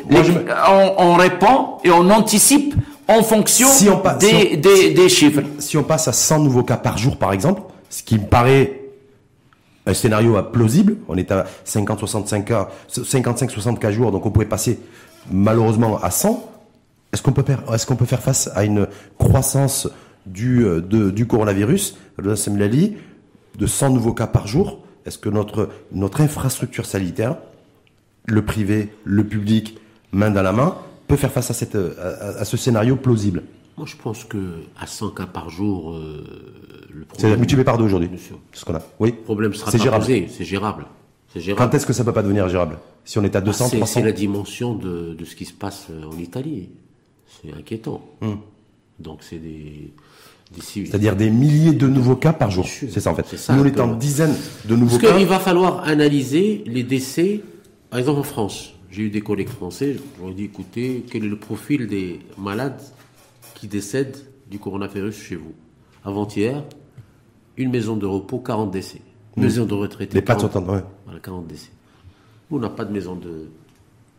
[0.99, 2.75] on, répond et on anticipe
[3.09, 3.69] en fonction
[4.21, 5.43] des, des, des, chiffres.
[5.59, 8.84] Si on passe à 100 nouveaux cas par jour, par exemple, ce qui me paraît
[9.87, 14.81] un scénario plausible, on est à 50-65 cas, 55-60 cas jours, donc on pourrait passer
[15.31, 16.51] malheureusement à 100.
[17.12, 19.88] Est-ce qu'on peut faire, est-ce peut faire face à une croissance
[20.27, 22.35] du, euh, du coronavirus, de
[23.59, 24.85] de 100 nouveaux cas par jour.
[25.07, 27.37] Est-ce que notre, notre infrastructure sanitaire,
[28.27, 29.79] le privé, le public,
[30.12, 30.77] main dans la main,
[31.09, 33.42] peut faire face à, cette, à, ce scénario plausible?
[33.77, 36.25] Moi, je pense que à 100 cas par jour, euh,
[36.93, 37.33] le problème.
[37.33, 38.09] C'est multiplié par deux aujourd'hui.
[38.17, 38.83] C'est ce qu'on a.
[39.01, 39.11] Oui.
[39.11, 40.05] Le problème sera c'est gérable.
[40.29, 40.87] C'est gérable.
[41.57, 44.03] Quand est-ce que ça peut pas devenir gérable Si on est à 200, ah, C'est
[44.03, 46.69] la dimension de, de, ce qui se passe euh, en Italie.
[47.27, 48.05] C'est inquiétant.
[48.21, 48.35] Hmm.
[49.01, 49.93] Donc c'est des
[50.61, 52.67] c'est-à-dire des milliers de nouveaux cas par jour.
[52.67, 53.37] C'est ça en fait.
[53.37, 55.09] Ça, Nous, on est en dizaines de nouveaux cas.
[55.09, 57.41] Parce qu'il va falloir analyser les décès,
[57.91, 58.75] par exemple en France.
[58.91, 62.21] J'ai eu des collègues français, je leur ai dit, écoutez, quel est le profil des
[62.39, 62.81] malades
[63.64, 64.18] qui décèdent
[64.50, 65.55] du coronavirus chez vous
[66.05, 66.62] Avant-hier,
[67.57, 69.00] une maison de repos, 40 décès.
[69.37, 69.40] Mmh.
[69.40, 70.12] maison de retraite.
[70.12, 70.85] Les pattes sont en ouais.
[71.07, 71.70] Voilà, 40 décès.
[72.50, 73.48] Nous, on n'a pas de maison de,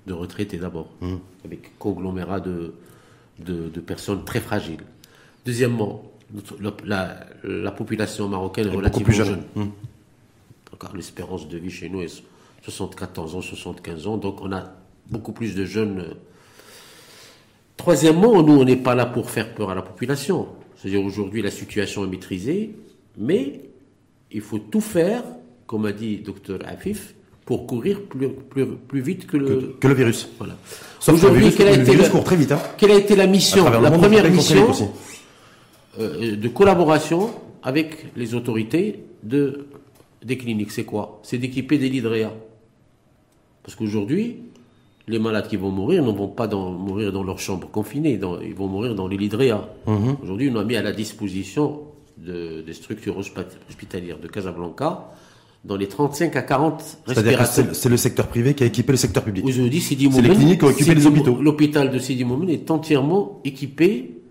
[0.08, 1.15] de retraités d'abord, mmh.
[1.45, 2.73] avec conglomérat de,
[3.38, 4.81] de, de personnes très fragiles.
[5.45, 6.12] Deuxièmement,
[6.84, 9.43] la, la, population marocaine est relativement jeune.
[9.55, 9.71] Hum.
[10.95, 12.23] L'espérance de vie chez nous est
[12.63, 14.73] 74 ans, 75 ans, donc on a
[15.12, 16.15] beaucoup plus de jeunes.
[17.86, 20.48] Troisièmement, nous, on n'est pas là pour faire peur à la population.
[20.76, 22.71] C'est-à-dire aujourd'hui, la situation est maîtrisée,
[23.15, 23.62] mais
[24.32, 25.21] il faut tout faire,
[25.67, 27.13] comme a dit docteur Afif,
[27.45, 30.28] pour courir plus, plus, plus vite que le, que, le virus.
[30.39, 30.56] Voilà.
[31.08, 32.60] Aujourd'hui, quelle, a été très vite, hein.
[32.76, 34.67] quelle a été la mission La première mission,
[36.00, 39.67] euh, de collaboration avec les autorités de,
[40.24, 40.71] des cliniques.
[40.71, 41.19] C'est quoi?
[41.21, 42.02] C'est d'équiper des lits
[43.62, 44.38] Parce qu'aujourd'hui,
[45.08, 48.56] les malades qui vont mourir ne vont pas dans, mourir dans leur chambre confinée, ils
[48.56, 50.18] vont mourir dans les lits mhm.
[50.24, 51.82] Aujourd'hui, on a mis à la disposition
[52.18, 55.12] de, des structures hospitalières de Casablanca
[55.63, 57.76] dans les 35 à 40 respirateurs.
[57.76, 59.46] C'est le secteur privé qui a équipé le secteur public.
[59.46, 61.41] Aujourd'hui, Sidi C'est les cliniques qui ont équipé les hôpitaux.
[61.41, 64.22] L'hôpital de Sidi Moumen est entièrement équipé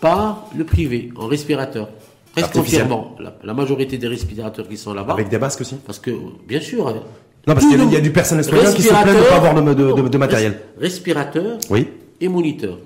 [0.00, 1.88] par le privé, en respirateur.
[2.32, 3.16] Presque entièrement.
[3.44, 5.12] La, majorité des respirateurs qui sont là-bas.
[5.12, 6.10] Avec des masques aussi Parce que,
[6.46, 7.02] bien sûr.
[7.46, 9.54] Non, parce qu'il y, a du personnel soignant qui se plaint de ne pas avoir
[9.54, 10.60] de, matériel.
[10.78, 11.88] Respirateur oui.
[12.20, 12.78] et moniteur.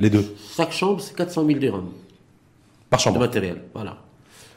[0.00, 0.24] Les deux.
[0.56, 1.84] Chaque chambre, c'est 400 000 dirhams
[2.90, 3.20] Par de chambre.
[3.20, 3.62] matériel.
[3.72, 3.98] Voilà.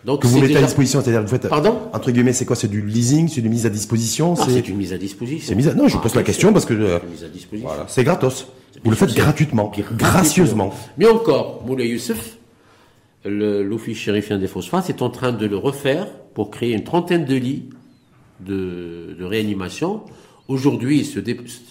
[0.03, 1.47] Donc, Que vous mettez à disposition, c'est-à-dire que vous faites.
[1.49, 4.67] Pardon Entre guillemets, c'est quoi C'est du leasing, c'est une mise à disposition Ah, c'est-
[4.67, 5.47] une mise à disposition.
[5.49, 6.73] c'est mise à- Non, je Ah, pose la question parce que.
[6.73, 7.67] euh, C'est une mise à disposition.
[7.69, 8.47] Voilà, c'est gratos.
[8.83, 9.97] Vous le faites gratuitement, gratuitement.
[9.97, 10.73] gracieusement.
[10.97, 12.37] Mais encore, Moulay Youssef,
[13.25, 17.35] l'Office chérifien des phosphates est en train de le refaire pour créer une trentaine de
[17.35, 17.69] lits
[18.39, 20.01] de, de réanimation.
[20.47, 21.19] Aujourd'hui, ce,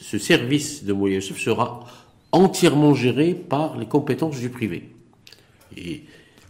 [0.02, 1.84] ce service de Moulay Youssef sera
[2.32, 4.90] entièrement géré par les compétences du privé.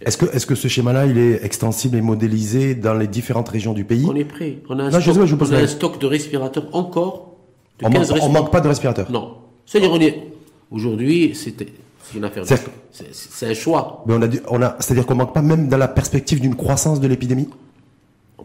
[0.03, 3.73] Est-ce que, est-ce que ce schéma-là, il est extensible et modélisé dans les différentes régions
[3.73, 4.05] du pays?
[4.09, 4.59] On est prêt.
[4.69, 5.69] On a un, Non, je stock, sais pas, je vous pose on a la- un
[5.69, 7.37] stock de respirateurs encore
[7.79, 8.43] de On 15 manque, on respirateurs.
[8.43, 9.11] manque pas de respirateurs.
[9.11, 9.37] Non.
[9.65, 10.23] C'est-à-dire, on est.
[10.71, 11.69] Aujourd'hui, c'était-
[12.05, 12.43] c'est une affaire.
[12.45, 14.03] de- C'est- C'est c'est un choix.
[14.07, 16.99] Mais on a, on a, c'est-à-dire qu'on manque pas même dans la perspective d'une croissance
[17.01, 17.49] de l'épidémie?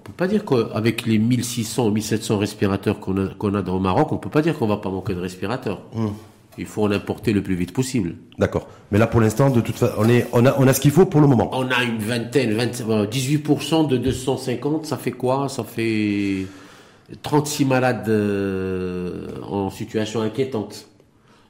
[0.02, 3.76] On peut pas dire qu'avec les 1600 ou 1700 respirateurs qu'on a, qu'on a dans
[3.76, 5.84] le Maroc, on peut pas dire qu'on va pas manquer de respirateurs.
[5.96, 6.14] Hum.
[6.58, 8.16] Il faut en importer le plus vite possible.
[8.40, 8.68] D'accord.
[8.92, 10.90] Mais là, pour l'instant, de toute façon, on est, on a, on a ce qu'il
[10.90, 11.52] faut pour le moment.
[11.54, 15.48] On a une vingtaine, 20, euh, 18% de 250, ça fait quoi?
[15.50, 16.48] Ça fait
[17.22, 20.88] 36 malades euh, en situation inquiétante.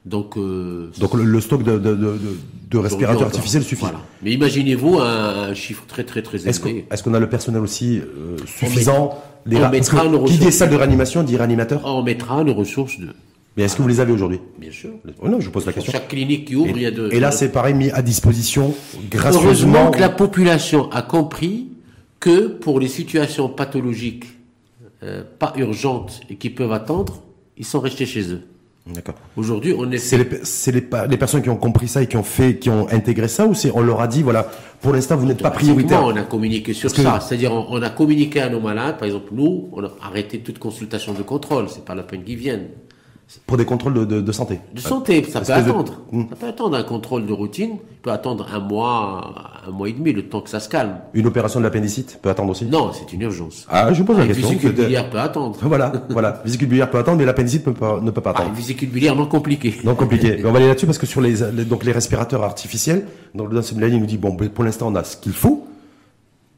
[0.04, 1.94] Donc, euh, Donc le, le stock de, de,
[2.70, 3.82] de, respirateurs artificiels suffit.
[3.82, 4.00] voilà.
[4.22, 6.86] Mais imaginez-vous un, un chiffre très très très Est-ce qu'on élevé.
[6.90, 10.54] est-ce qu'on a le personnel aussi euh, suffisant Les on parce mettra Qui dit ressources.
[10.56, 11.82] salle de réanimation dit réanimateur.
[11.84, 13.08] On mettra nos ressources de.
[13.56, 14.90] Mais est-ce que vous les avez aujourd'hui Bien sûr.
[15.20, 15.92] Oh Non, je vous pose la question.
[15.92, 17.08] chaque clinique qui ouvre, il y a de.
[17.12, 19.90] Et là, c'est pareil, mis à disposition Heureusement gracieusement.
[19.92, 21.68] que la population a compris
[22.18, 24.24] que pour les situations pathologiques
[25.04, 27.22] euh, pas urgentes et qui peuvent attendre,
[27.58, 28.42] ils sont restés chez eux.
[28.84, 29.14] D'accord.
[29.36, 32.16] Aujourd'hui, on est C'est les, c'est les, les personnes qui ont compris ça et qui
[32.16, 35.16] ont fait, qui ont intégré ça, ou c'est on leur a dit voilà, pour l'instant
[35.16, 36.02] vous n'êtes pas prioritaire.
[36.04, 37.20] On a communiqué sur que- ça.
[37.20, 38.98] C'est-à-dire, on, on a communiqué à nos malades.
[38.98, 41.66] Par exemple, nous, on a arrêté toute consultation de contrôle.
[41.68, 42.68] C'est pas la peine qu'ils viennent.
[43.46, 44.60] Pour des contrôles de, de, de santé.
[44.74, 46.00] De santé, ça peut Espèce attendre.
[46.12, 46.24] Hmm.
[46.30, 47.72] Ça peut attendre un contrôle de routine.
[47.90, 49.34] Il peut attendre un mois,
[49.66, 50.96] un mois et demi, le temps que ça se calme.
[51.14, 52.64] Une opération de l'appendicite peut attendre aussi?
[52.66, 53.66] Non, c'est une urgence.
[53.70, 54.48] Ah, je vous pose la Une question.
[54.48, 55.56] vésicule Peut-être- biliaire peut attendre.
[55.62, 56.40] Voilà, voilà.
[56.44, 58.50] Vésicule biliaire peut attendre, mais l'appendicite peut pas- ne peut pas Ah, attendre.
[58.50, 59.74] une vésicule biliaire non compliquée.
[59.84, 60.36] Non compliqué.
[60.42, 63.48] Mais on va aller là-dessus parce que sur les, les- donc les respirateurs artificiels, donc
[63.50, 65.66] le Danse Mélanie nous dit bon, pour l'instant on a ce qu'il faut.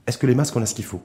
[0.07, 1.01] Est-ce que les masques on a ce qu'il faut?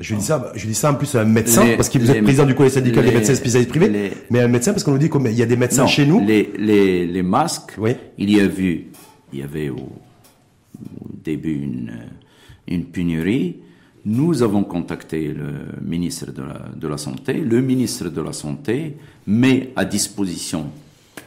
[0.00, 2.10] Je dis ça, je dis ça en plus à un médecin Les- parce que vous
[2.10, 4.82] êtes président du collège syndical des les- médecins spécialistes privés, les- mais un médecin parce
[4.82, 6.24] qu'on nous dit qu'il y a des médecins Non, chez nous.
[6.24, 7.92] Les, les, les masques, Oui.
[8.18, 8.86] il y a vu,
[9.32, 11.92] il y avait au, au début une,
[12.66, 13.56] une pénurie.
[14.04, 17.34] Nous avons contacté le ministre de la, de la Santé.
[17.34, 20.66] Le ministre de la Santé met à disposition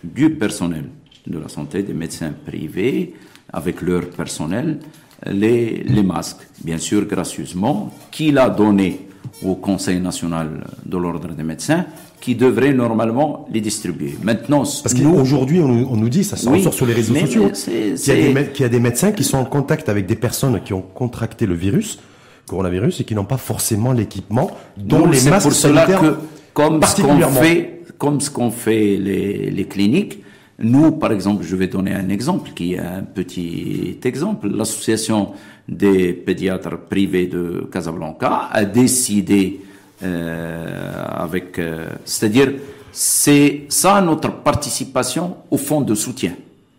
[0.04, 0.86] du personnel
[1.26, 3.14] de la santé, des médecins privés,
[3.52, 4.80] avec leur personnel,
[5.26, 9.02] les, les masques, bien sûr gracieusement, qu'il a donné
[9.44, 11.86] au Conseil national de l'ordre des médecins,
[12.20, 14.16] qui devrait normalement les distribuer.
[14.24, 17.50] Maintenant, Parce qu'aujourd'hui, on, nous- on nous dit, ça Oui, ressort sur les réseaux sociaux,
[17.52, 20.08] qu'il y, a des mé- qu'il y a des médecins qui sont en contact avec
[20.08, 22.00] des personnes qui ont contracté le virus,
[22.48, 26.18] coronavirus, et qui n'ont pas forcément l'équipement, dont les masques pour cela sanitaires que,
[26.54, 27.42] comme ce qu'on particulièrement.
[27.42, 30.24] fait, comme ce qu'on fait les, les cliniques,
[30.60, 34.50] nous, par exemple, je vais donner un exemple qui est un petit exemple.
[34.50, 35.34] L'association
[35.68, 39.62] des pédiatres privés de Casablanca a décidé
[40.04, 42.54] euh, avec, euh, c'est-à-dire,
[42.92, 46.34] c'est ça notre participation au fonds de soutien.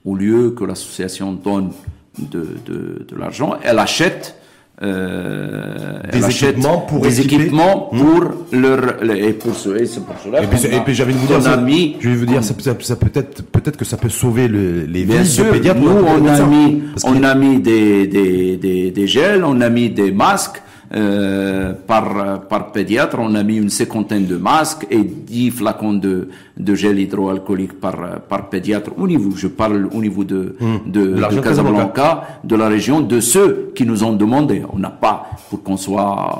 [0.05, 1.71] Au lieu que l'association donne
[2.19, 4.38] de, de, de l'argent, elle achète
[4.83, 7.43] euh, Des équipements pour des équiper.
[7.45, 11.13] équipements pour leur et pour ce et c'est pour cela Et puis, et puis j'avais
[11.13, 13.97] vous dire, ça, mis je vais vous dire, ça, ça- ça peut-être, peut-être que ça
[13.97, 15.45] peut sauver le- les Bien de sûr,
[15.77, 19.91] nous on a mis, on a mis des, des, des, des gels, on a mis
[19.91, 20.63] des masques
[20.95, 26.29] euh, par, par pédiatre, on a mis une cinquantaine de masques et 10 flacons de,
[26.57, 28.91] de gel hydroalcoolique par, par pédiatre.
[28.97, 32.69] Au niveau, je parle au niveau de, de, De la de région Casablanca, de la
[32.69, 34.63] région, de ceux qui nous ont demandé.
[34.73, 36.37] On n'a pas, pour qu'on soit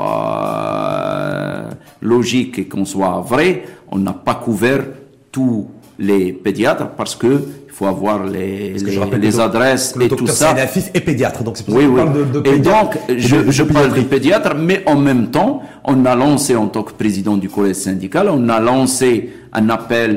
[1.07, 4.83] euh, logique et qu'on soit vrai, on n'a pas couvert
[5.31, 7.43] tous les pédiatres parce que
[7.79, 10.49] faut avoir les, les, les adresses et tout ça.
[10.49, 12.03] Salafis est pédiatre, donc c'est pour ça Oui, qu'on oui.
[12.05, 14.97] parle de, de et pédiatre donc, et de- je, je parle de pédiatre, mais en
[14.97, 19.31] même temps, on a lancé, en tant que président du collège syndical, on a lancé
[19.53, 20.11] un appel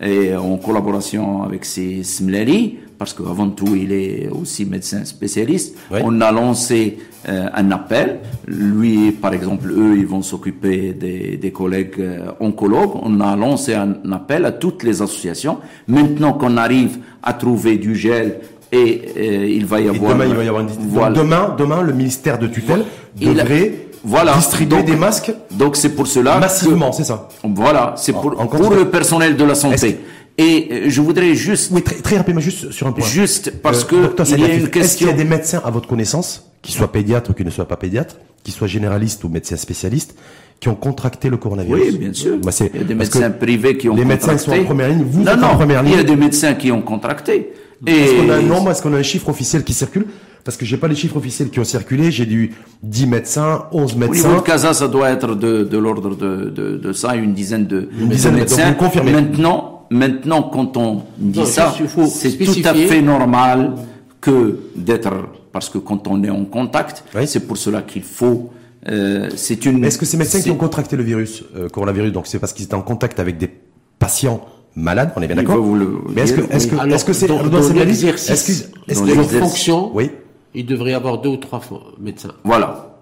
[0.00, 5.76] et en collaboration avec ces Smlali, parce qu'avant tout, il est aussi médecin spécialiste.
[5.92, 6.00] Oui.
[6.04, 8.18] On a lancé euh, un appel.
[8.46, 12.96] Lui, par exemple, eux, ils vont s'occuper des, des collègues euh, oncologues.
[13.02, 15.58] On a lancé un appel à toutes les associations.
[15.86, 18.40] Maintenant qu'on arrive à trouver du gel
[18.72, 20.12] et euh, il va y Et avoir...
[20.12, 20.68] demain, il va y avoir une.
[20.88, 21.14] Voilà.
[21.14, 22.84] Demain, demain, le ministère de tutelle
[23.20, 23.72] Il devrait
[24.04, 24.34] Voilà.
[24.34, 27.28] distribuer Donc- des masques Donc c'est pour cela que- massivement, c'est ça.
[27.44, 29.98] voilà, c'est pour, le personnel de la santé.
[30.40, 31.70] Et euh, je voudrais juste...
[31.72, 33.04] Oui, très, très rapidement, juste sur un point.
[33.04, 34.80] Juste parce Euh, que docteur il y a une question...
[34.82, 37.50] Est-ce qu'il y a des médecins à votre connaissance, qui soient pédiatres ou qui ne
[37.50, 40.14] soient pas pédiatres, qui soient généralistes ou médecins spécialistes,
[40.60, 42.36] qui ont contracté le coronavirus Oui, bien sûr.
[42.50, 44.26] C'est- il y a des médecins privés qui ont les contracté.
[44.32, 46.06] médecins sont en première ligne, vous non, êtes en non, première Il y a ligne.
[46.06, 47.52] des médecins qui ont contracté.
[47.86, 50.06] Et Est-ce qu'on a un nombre, est-ce qu'on a un chiffre officiel qui circule?
[50.44, 52.10] Parce que j'ai pas les chiffres officiels qui ont circulé.
[52.10, 54.34] J'ai du 10 médecins, 11 Au niveau médecins.
[54.36, 57.88] de Casa, ça doit être de, de l'ordre de, de, de ça, une dizaine de,
[58.00, 58.68] Une de dizaine, donc médecins.
[58.70, 59.12] vous confirmez.
[59.12, 61.72] Maintenant, maintenant, quand on dit Non, ça,
[62.08, 63.74] c'est tout à fait normal
[64.20, 65.10] que d'être,
[65.52, 67.26] parce que quand on est en contact, Oui.
[67.28, 68.50] c'est pour cela qu'il faut,
[68.88, 69.78] euh, c'est une.
[69.78, 72.52] Mais est-ce que ces médecins qui ont contracté le virus, euh, coronavirus, donc c'est parce
[72.52, 73.50] qu'ils étaient en contact avec des
[73.98, 74.44] patients
[74.76, 77.42] malades, on est bien d'accord le Mais est-ce que, est-ce que, est-ce que c'est dans,
[77.42, 79.38] dans dans l'exercice est-ce que- est-ce dans l'exercice.
[79.40, 80.10] fonctions, Oui.
[80.54, 81.60] il devrait y avoir deux ou trois
[82.00, 82.32] médecins.
[82.44, 82.96] Voilà.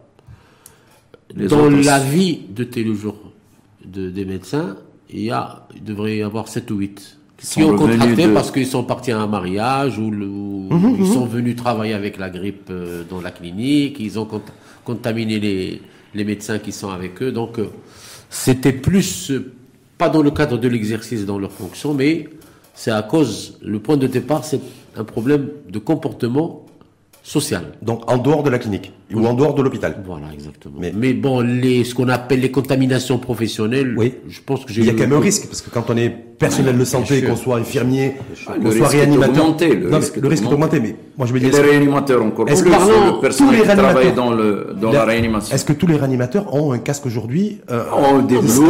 [1.35, 3.17] Les Dans autres, la vie de tous les jours
[3.85, 4.77] de, des médecins,
[5.11, 8.51] il, y a, il devrait y avoir 7 ou 8 qui, ont contracté de- parce
[8.51, 12.17] qu'ils sont partis à un mariage ou, le- ou Mhm, ils sont venus travailler avec
[12.19, 14.25] la grippe euh, dans la clinique, ils ont
[14.87, 15.83] contaminé les,
[16.15, 17.33] les médecins qui sont avec eux.
[17.33, 17.69] Donc, euh,
[18.31, 19.53] c'était plus, euh,
[19.99, 22.29] pas dans le cadre de l'exercice dans leur fonction, mais
[22.75, 24.61] c'est à cause, le point de départ, c'est
[24.97, 26.66] un problème de comportement
[27.27, 27.63] social.
[27.83, 30.01] Donc en dehors de la clinique ou en dehors de l'hôpital.
[30.07, 30.77] Voilà, exactement.
[30.79, 34.15] Mais- Mais, bon, les, ce qu'on appelle les contaminations professionnelles, Oui.
[34.29, 35.97] je pense que j'ai Il y a quand même un risque parce que quand on
[35.97, 37.29] est personnel de santé, sûr.
[37.31, 38.15] qu'on soit infirmier,
[38.47, 40.79] Ah, qu'on soit réanimateur, augmenté, le Non, risque le risque est augmenté.
[40.81, 42.77] Mais moi je me dis, Et les est-ce que- réanimateurs encore Est-ce plus, le
[43.21, 45.55] personnel tous les qui travaille réanimateurs- dans, le, dans la réanimation.
[45.55, 48.61] Est-ce que tous les réanimateurs ont un casque aujourd'hui euh, Oh, des blouses,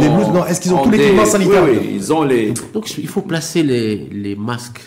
[0.00, 0.44] des blouses, non.
[0.46, 2.52] Est-ce qu'ils ont tous les équipements sanitaires Oui, oui, ils ont les.
[2.74, 4.80] Donc il faut placer les, les masques.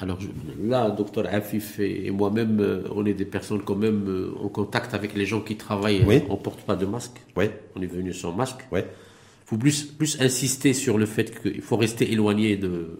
[0.00, 0.28] Alors je-
[0.68, 4.94] là, docteur Afif et moi-même, euh, on est des personnes quand même euh, en contact
[4.94, 6.04] avec les gens qui travaillent.
[6.06, 6.22] Oui.
[6.28, 7.16] On porte pas de masque.
[7.36, 8.60] On est venu sans masque.
[8.72, 8.84] Il
[9.44, 12.98] faut plus, plus insister sur le fait qu'il faut rester éloigné de...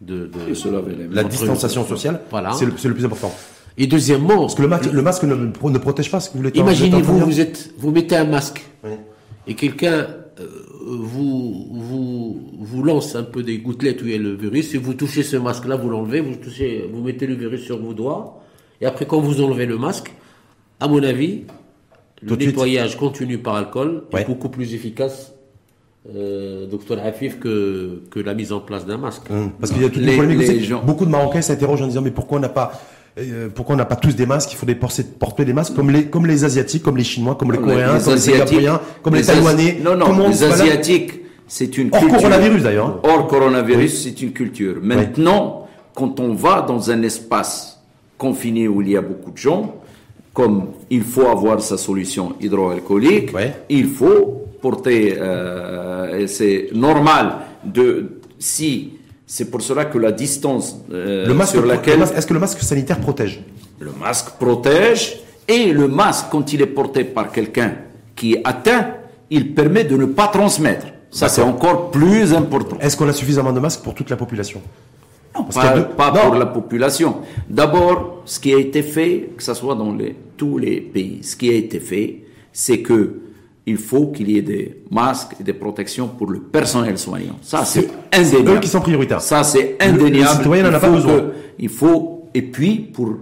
[0.00, 1.14] de, de- Et se laver les mains.
[1.14, 2.52] La distanciation sociale, Voilà.
[2.52, 3.32] c'est le, plus important.
[3.78, 6.42] Et deuxièmement, Parce que le masque, le masque ne, ne protège pas ce que vous
[6.42, 8.90] voulez Imaginez-vous, vous êtes, vous mettez un masque Oui.
[9.46, 10.06] et quelqu'un
[10.40, 10.48] euh,
[10.86, 14.74] vous, vous, vous lance un peu des gouttelettes où il y a le virus.
[14.74, 17.92] Et vous touchez ce masque-là, vous l'enlevez, vous touchez, vous mettez le virus sur vos
[17.94, 18.40] doigts.
[18.80, 20.12] Et après, quand vous enlevez le masque,
[20.80, 21.42] à mon avis,
[22.22, 22.54] le Tout de suite.
[22.54, 24.22] nettoyage continu par alcool Ouais.
[24.22, 25.32] est beaucoup plus efficace,
[26.14, 29.30] euh, docteur Hafif, que, que la mise en place d'un masque.
[29.30, 31.88] Hum, Parce qu'il y a toute une Les- les gens- Beaucoup de Marocains s'interrogent en
[31.88, 32.72] disant mais pourquoi on n'a pas
[33.18, 34.52] euh, pourquoi on n'a pas tous des masques?
[34.52, 37.34] Il faut des porter, porter des masques comme les comme les asiatiques, comme les chinois,
[37.34, 39.78] comme les coréens, les comme les singapouriens, comme les, taïwanais.
[39.82, 40.44] Non, non, monde, les.
[40.44, 42.18] Asiatiques, c'est une Hors culture.
[42.18, 43.00] coronavirus, d'ailleurs, hein.
[43.02, 44.76] Hors coronavirus, c'est une culture.
[44.82, 47.80] Maintenant, quand on va dans un espace
[48.18, 49.76] confiné où il y a beaucoup de gens,
[50.34, 53.30] comme il faut avoir sa solution hydroalcoolique,
[53.70, 58.92] il faut porter, euh, c'est normal de, si,
[59.26, 62.60] c'est pour cela que la distance euh, Le masque, sur laquelle est-ce que le masque
[62.60, 63.42] sanitaire protège?
[63.80, 67.72] Le masque protège et le masque, quand il est porté par quelqu'un
[68.14, 68.94] qui est atteint,
[69.30, 70.86] il permet de ne pas transmettre.
[71.10, 72.78] Ça, c'est encore plus important.
[72.80, 74.60] Est-ce qu'on a suffisamment de masques pour toute la population?
[75.32, 76.20] Parce qu'il y Pas, deux- pas Non.
[76.30, 77.16] pour la population.
[77.48, 81.36] D'abord, ce qui a été fait, que ce soit dans les, tous les pays, ce
[81.36, 83.14] qui a été fait, c'est que
[83.66, 87.36] il faut qu'il y ait des masques et des protections pour le personnel soignant.
[87.42, 88.50] Ça, c'est indéniable.
[88.56, 89.20] eux qui sont prioritaires.
[89.20, 90.36] Ça, c'est Le- le indéniable.
[90.38, 91.16] citoyen n'en a pas besoin.
[91.18, 93.16] que- il faut, et puis, pour,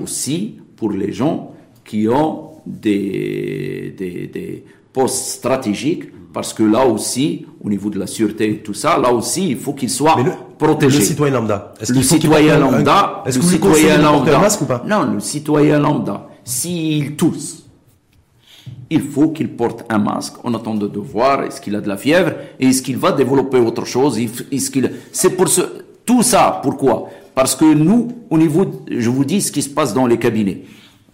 [0.00, 1.52] aussi, pour les gens
[1.84, 8.06] qui ont des, des, des postes stratégiques, parce que là aussi, au niveau de la
[8.06, 10.98] sûreté et tout ça, là aussi, il faut qu'ils soient le, protégés.
[10.98, 11.74] le citoyen lambda.
[11.80, 14.82] est-ce Le citoyen lambda, Est-ce le que conseillez citoyen porter un lambda, masque ou pas?
[14.86, 17.63] Non, le citoyen lambda, s'il tousse,
[18.90, 21.96] il faut qu'il porte un masque en attendant de voir est-ce qu'il a de la
[21.96, 24.20] fièvre et est-ce qu'il va développer autre chose.
[25.12, 25.62] C'est pour ce,
[26.04, 27.08] tout ça, pourquoi?
[27.34, 30.62] Parce que nous, au niveau, je vous dis ce qui se passe dans les cabinets.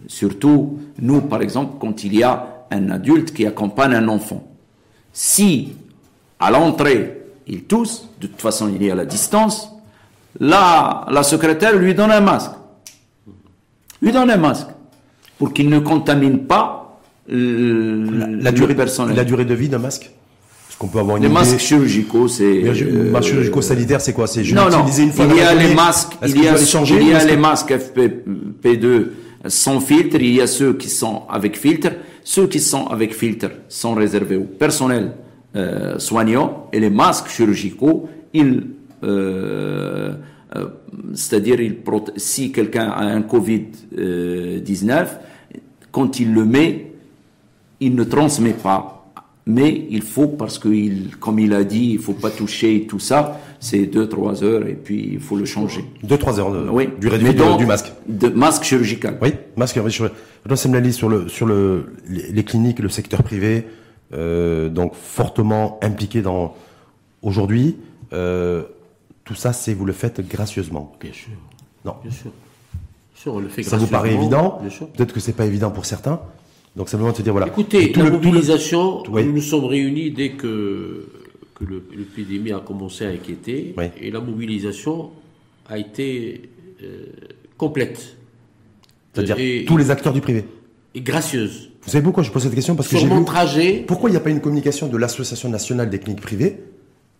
[0.07, 4.43] Surtout, nous, par exemple, quand il y a un adulte qui accompagne un enfant.
[5.13, 5.73] Si,
[6.39, 9.69] à l'entrée, il tousse, de toute façon, il est à la distance,
[10.39, 12.51] là, la secrétaire lui donne un masque.
[14.01, 14.67] Lui donne un masque.
[15.37, 16.70] Pour qu'il ne contamine pas
[17.29, 19.15] euh, la, durée, personnel.
[19.15, 20.11] la durée de vie d'un masque
[20.79, 22.63] qu'on peut avoir une Les idée masques chirurgicaux, c'est.
[22.63, 24.25] Euh, masque chirurgico-sanitaire, c'est quoi?
[24.25, 24.87] C'est je non, non.
[24.87, 26.95] une fois il y a les masques, il y a, les changer?
[26.99, 29.05] il y ou a est-ce les que- masques FP2
[29.47, 31.89] sans filtre, il y a ceux qui sont avec filtre.
[32.23, 35.13] Ceux qui sont avec filtre sont réservés au personnel
[35.55, 38.63] euh, soignant et les masques chirurgicaux, ils,
[39.03, 40.13] euh,
[40.55, 40.65] euh,
[41.13, 41.57] c'est-à-dire
[42.17, 43.65] si quelqu'un a un Covid
[43.97, 45.17] euh, 19,
[45.91, 46.90] quand il le met,
[47.81, 48.97] il ne transmet pas.
[49.47, 52.99] Mais il faut, parce que, il, comme il a dit, il faut pas toucher tout
[52.99, 53.39] ça.
[53.59, 55.83] c'est 2-3 heures et puis il faut le changer.
[56.05, 56.89] 2-3 heures de, Oui.
[56.99, 57.91] du réduit Mais de- donc, du masque.
[58.07, 59.17] De masque chirurgical.
[59.21, 59.79] Oui, masque.
[59.83, 63.65] Oui, sur, le sur le les, cliniques, le secteur privé,
[64.13, 66.55] euh, donc fortement impliqué dans
[67.23, 67.77] aujourd'hui.
[68.13, 68.63] euh,
[69.23, 70.93] tout ça, c'est vous le faites gracieusement.
[70.99, 71.29] Bien sûr,
[71.85, 72.31] Non, bien sûr.
[72.73, 74.57] Bien sûr, on le fait ça vous paraît évident.
[74.61, 74.87] bien sûr.
[74.89, 76.19] Peut-être que c'est pas évident pour certains.
[76.75, 77.47] Donc simplement de se dire voilà.
[77.47, 79.25] Écoutez, tout la le- tout le- mobilisation, Oui.
[79.25, 81.05] nous nous sommes réunis dès que,
[81.55, 81.65] que
[81.95, 83.85] l'épidémie a commencé à inquiéter, Oui.
[84.01, 85.09] et la mobilisation
[85.67, 86.43] a été
[86.83, 87.05] euh,
[87.57, 88.15] complète
[89.13, 90.45] c'est-à-dire et- tous les acteurs du privé.
[90.95, 91.69] et gracieuse.
[91.83, 92.75] Vous savez pourquoi je pose cette question?
[92.75, 95.89] Parce que Sur mon trajet, Pourquoi il n'y a pas une communication de l'Association nationale
[95.89, 96.57] des cliniques privées,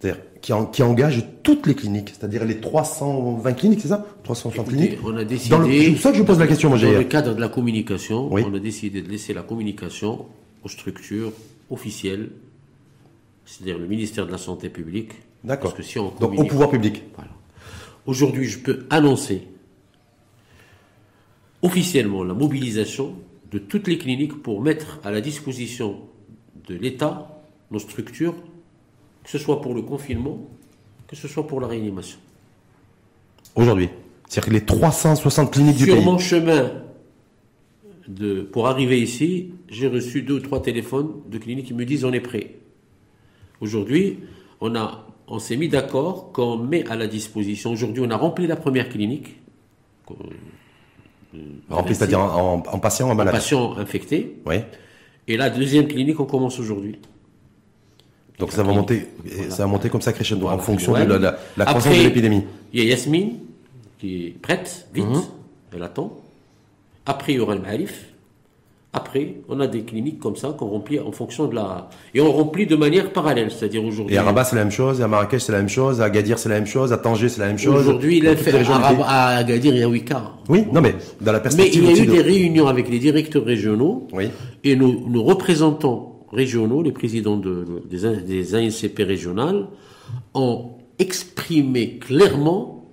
[0.01, 4.05] c'est-à-dire qui, en- qui engage toutes les cliniques, c'est-à-dire les 320 cliniques, c'est ça?
[4.23, 5.49] 330 écoutez, cliniques on a décidé.
[5.51, 7.39] Dans le- C'est pour ça que je pose la question, moi, Dans le cadre de
[7.39, 8.43] la communication, Oui.
[8.47, 10.25] on a décidé de laisser la communication
[10.63, 11.31] aux structures
[11.69, 12.29] officielles,
[13.45, 15.11] c'est-à-dire le ministère de la Santé publique.
[15.43, 15.71] D'accord.
[15.73, 17.03] Parce que si on Donc au pouvoir public.
[17.15, 17.31] Voilà.
[18.07, 19.43] Aujourd'hui, je peux annoncer
[21.61, 23.13] officiellement la mobilisation
[23.51, 25.97] de toutes les cliniques pour mettre à la disposition
[26.67, 28.35] de l'État nos structures,
[29.23, 30.47] que ce soit pour le confinement,
[31.07, 32.19] que ce soit pour la réanimation.
[33.55, 33.89] Aujourd'hui.
[34.27, 36.05] C'est-à-dire que les 360 cliniques du Sur pays.
[36.05, 36.71] mon chemin
[38.07, 42.05] de, pour arriver ici, j'ai reçu deux ou trois téléphones de cliniques qui me disent
[42.05, 42.55] on est prêt.
[43.59, 44.19] Aujourd'hui,
[44.61, 47.71] on, a, on s'est mis d'accord qu'on met à la disposition.
[47.71, 49.37] Aujourd'hui, on a rempli la première clinique.
[51.69, 53.33] Rempli, c'est-à-dire en, en, en patient, en malade.
[53.33, 54.37] patients infectés.
[54.45, 54.55] Oui.
[55.27, 56.99] Et la deuxième clinique, on commence aujourd'hui.
[58.39, 59.07] Donc ça va monter,
[59.49, 60.63] ça va monter comme ça crescendo en Voilà.
[60.63, 61.05] fonction Ouais.
[61.05, 62.43] de la, la, la croissance de l'épidémie.
[62.73, 63.33] Il y a Yasmine
[63.99, 65.21] qui est prête, vite, Mhm.
[65.75, 66.17] elle attend.
[67.05, 68.05] Après, il y aura le Malif.
[68.93, 71.89] Après, on a des cliniques comme ça qu'on remplit en fonction de la.
[72.13, 74.15] Et on remplit de manière parallèle, c'est-à-dire aujourd'hui.
[74.15, 76.05] Et à Rabat, c'est la même chose, et à Marrakech, c'est la même chose, à
[76.05, 77.73] Agadir, c'est la même chose, à Tanger, c'est la même chose.
[77.79, 78.75] Aujourd'hui, il a fait à,
[79.07, 80.31] à Agadir, il y a huit cas.
[80.49, 82.89] Oui, non, mais dans la Mais perspective il y a eu de- des réunions avec
[82.89, 84.29] les directeurs régionaux Oui.
[84.65, 89.67] et nos, nos représentants régionaux, les présidents de, des, ANCP régionales,
[90.33, 92.89] ont exprimé clairement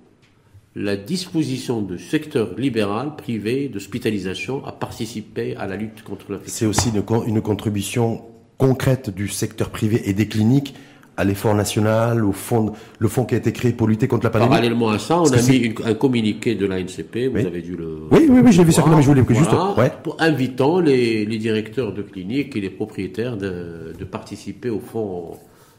[0.75, 6.53] la disposition du secteur libéral, privé, d'hospitalisation à participer à la lutte contre l'infection.
[6.53, 6.89] C'est aussi
[7.27, 8.23] une contribution
[8.57, 10.75] concrète du secteur privé et des cliniques
[11.19, 14.29] à l'effort national, au fond, le fonds qui a été créé pour lutter contre la
[14.29, 14.49] pandémie.
[14.51, 17.45] Parallèlement à ça, on Parce a mis une- un communiqué de l'ANCP, vous Oui.
[17.45, 17.89] avez dû le...
[18.11, 19.77] Oui, oui, oui, j'ai vu ça, mais je voulais que juste, Voilà.
[19.77, 19.91] ouais.
[20.01, 25.37] pour invitant les, les directeurs de cliniques et les propriétaires de, de participer au fonds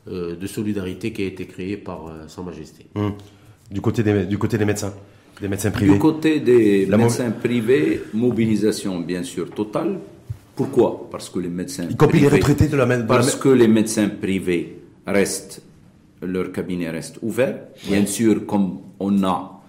[0.08, 2.84] euh, de solidarité qui a été créé par euh, Sa Majesté.
[2.94, 3.12] Hum.
[3.70, 4.92] Du côté des, du côté des médecins,
[5.40, 5.92] des médecins privés.
[5.94, 9.98] Du côté des La mo- médecins privés, mobilisation bien sûr totale.
[10.54, 11.08] Pourquoi?
[11.10, 13.68] Parce que les médecins Y compris les privés- retraités de la même- Parce que les
[13.68, 14.76] médecins privés
[15.06, 15.62] restent,
[16.22, 17.58] leur cabinet reste ouvert.
[17.86, 19.60] Bien sûr, comme on a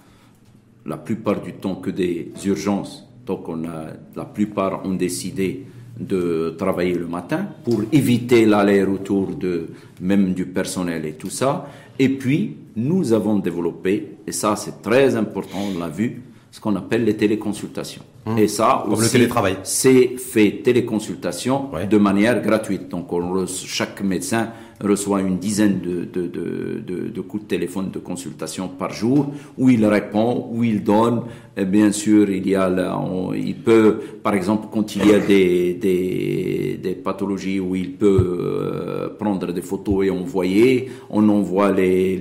[0.85, 5.65] la plupart du temps que des urgences, donc on a, la plupart ont décidé
[5.99, 9.67] de travailler le matin pour éviter l'aller-retour de
[9.99, 11.67] même du personnel et tout ça.
[11.99, 16.75] Et puis, nous avons développé, et ça c'est très important, on l'a vu, ce qu'on
[16.75, 18.01] appelle les téléconsultations.
[18.37, 18.89] Et ça Mmh.
[18.89, 19.57] Comme le aussi, télétravail.
[19.63, 21.85] c'est fait téléconsultation Ouais.
[21.87, 22.89] de manière gratuite.
[22.89, 24.49] Donc, on chaque médecin
[24.81, 29.85] reçoit une dizaine de, de, de, coups de téléphone de consultation par jour, où il
[29.85, 31.21] répond, où il donne.
[31.55, 32.99] Et bien sûr, il y a, là,
[33.35, 38.39] il peut, par exemple, quand il y a des, des, des pathologies où il peut
[38.39, 42.17] euh, prendre des photos et envoyer, on envoie les,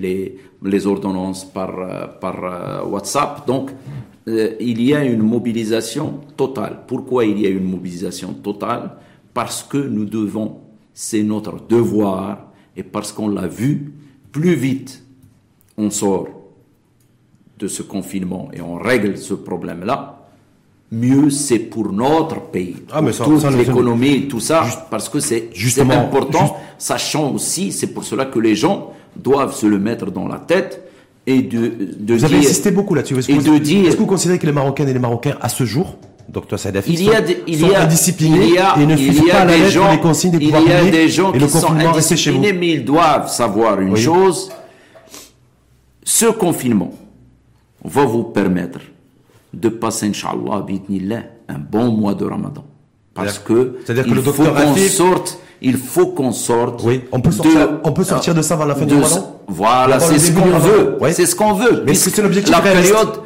[0.63, 3.47] les, ordonnances par, euh, par euh, WhatsApp.
[3.47, 3.71] Donc,
[4.27, 6.81] il y a une mobilisation totale.
[6.87, 8.93] Pourquoi il y a une mobilisation totale?
[9.33, 10.59] Parce que nous devons,
[10.93, 12.50] c'est notre devoir,
[12.81, 13.93] et parce qu'on l'a vu,
[14.33, 15.03] plus vite
[15.77, 16.29] on sort
[17.59, 20.27] de ce confinement et on règle ce problème-là,
[20.91, 25.51] mieux c'est pour notre pays, Ah, mais ça- toute l'économie, tout ça, parce que c'est
[25.53, 30.11] justement, important, juste- sachant aussi, c'est pour cela que les gens doivent se le mettre
[30.11, 30.83] dans la tête
[31.27, 31.69] et de,
[31.99, 33.19] de Vous avez dire- insisté beaucoup là-dessus.
[33.19, 35.49] Est-ce que vous- dire- Est-ce que vous considérez que les Marocaines et les Marocains, à
[35.51, 35.97] ce jour,
[36.33, 38.87] docteur Saïdafi, il y a des, il sont y a, indisciplinés il y a, et
[38.87, 40.77] ne suivent a pas la des lettre gens, les consignes des il pouvoirs y a
[40.79, 44.01] publics des gens qui sont indisciplinés, mais ils doivent savoir une Oui.
[44.01, 44.51] chose.
[46.05, 46.93] Ce confinement
[47.85, 48.79] va vous permettre
[49.53, 50.65] de passer, Inch'Allah,
[51.49, 52.65] un bon mois de Ramadan.
[53.15, 54.55] Parce que, C'est-à-dire le docteur
[54.89, 56.83] sorte, il faut qu'on sorte.
[56.85, 59.41] Oui, on peut sortir- on peut sortir de ça avant la fin du de- Ramadan
[59.49, 60.97] Voilà, Avant c'est ce qu'on du veut.
[61.01, 61.11] Oui.
[61.13, 61.83] C'est ce qu'on veut.
[61.85, 63.21] Mais c'est l'objectif La période,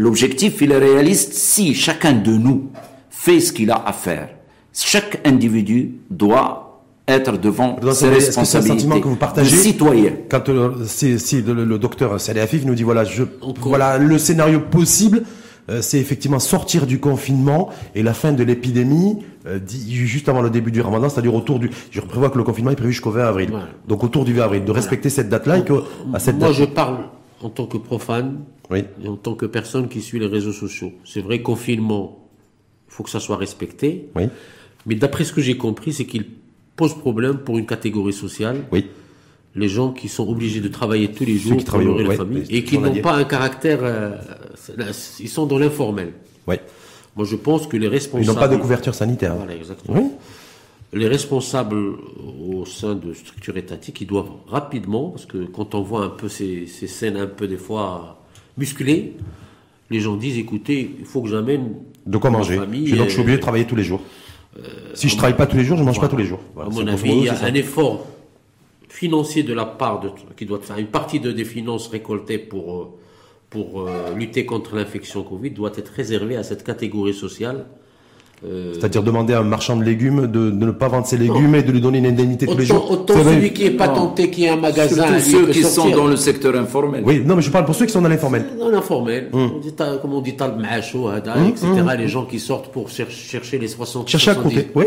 [0.00, 2.70] l'objectif, il est réaliste si chacun de nous
[3.10, 4.30] fait ce qu'il a à faire.
[4.72, 9.56] Chaque individu doit être devant Président ses que c'est un responsabilités sentiment que vous partagez
[9.56, 10.12] citoyen.
[10.28, 13.24] Quand euh, si, si le, le docteur Saleh Afif nous dit voilà, je,
[13.60, 15.22] voilà le scénario possible,
[15.68, 20.50] euh, c'est effectivement sortir du confinement et la fin de l'épidémie euh, juste avant le
[20.50, 21.70] début du Ramadan, c'est-à-dire autour du.
[21.90, 23.50] Je prévois que le confinement est prévu jusqu'au 20 avril.
[23.88, 25.74] Donc autour du 20 avril, de respecter cette date-là et que
[26.14, 26.56] à cette Moi, date.
[26.56, 26.98] je parle
[27.42, 28.84] en tant que profane Oui.
[29.02, 30.92] et en tant que personne qui suit les réseaux sociaux.
[31.04, 32.18] C'est vrai, confinement,
[32.88, 34.08] il faut que ça soit respecté.
[34.16, 34.24] Oui.
[34.86, 36.24] Mais d'après ce que j'ai compris, c'est qu'il
[36.76, 38.86] pose problème pour une catégorie sociale, Oui.
[39.54, 42.44] les gens qui sont obligés de travailler tous les jours qui pour nourrir la famille
[42.50, 43.80] et qui n'ont pas un caractère.
[43.82, 44.16] euh,
[45.18, 46.12] ils sont dans l'informel.
[46.46, 46.56] Oui.
[47.16, 48.26] Moi, je pense que les Ils responsables.
[48.26, 49.34] n'ont pas de couverture sanitaire.
[49.34, 49.98] Voilà, exactement.
[49.98, 50.10] Oui.
[50.92, 56.04] Les responsables au sein de structures étatiques, ils doivent rapidement, parce que quand on voit
[56.04, 58.24] un peu ces, ces scènes un peu des fois
[58.58, 59.14] musclées,
[59.90, 61.74] les gens disent écoutez, il faut que j'amène
[62.06, 62.56] De quoi ma manger.
[62.56, 64.00] famille, donc je suis euh, obligé de travailler tous les jours.
[64.94, 66.40] si je travaille pas tous les jours, je mange pas tous les jours.
[66.58, 67.46] À mon avis, il y a ça.
[67.46, 68.06] un effort
[68.88, 72.74] financier de la part de qui doit faire une partie de des finances récoltées pour
[72.74, 72.98] euh,
[73.48, 77.66] pour euh, lutter contre l'infection Covid doit être réservée à cette catégorie sociale.
[78.42, 81.54] Euh, C'est-à-dire demander à un marchand de légumes de, de ne pas vendre ses légumes
[81.56, 82.90] et de lui donner une indemnité tous les autant jours.
[82.92, 83.34] autant vrai.
[83.34, 86.54] celui qui est patenté, qui a un magasin, Surtout ceux qui sont dans le secteur
[86.56, 87.02] informel.
[87.04, 88.46] Oui, non, mais je parle pour ceux qui sont dans l'informel.
[88.58, 89.50] Dans l'informel, Hum.
[89.56, 91.66] on dit, comme on dit, hada, etc.
[91.98, 94.56] Les gens qui sortent pour cher- chercher les 60 Cherchez à 70.
[94.56, 94.70] compter.
[94.74, 94.84] Oui.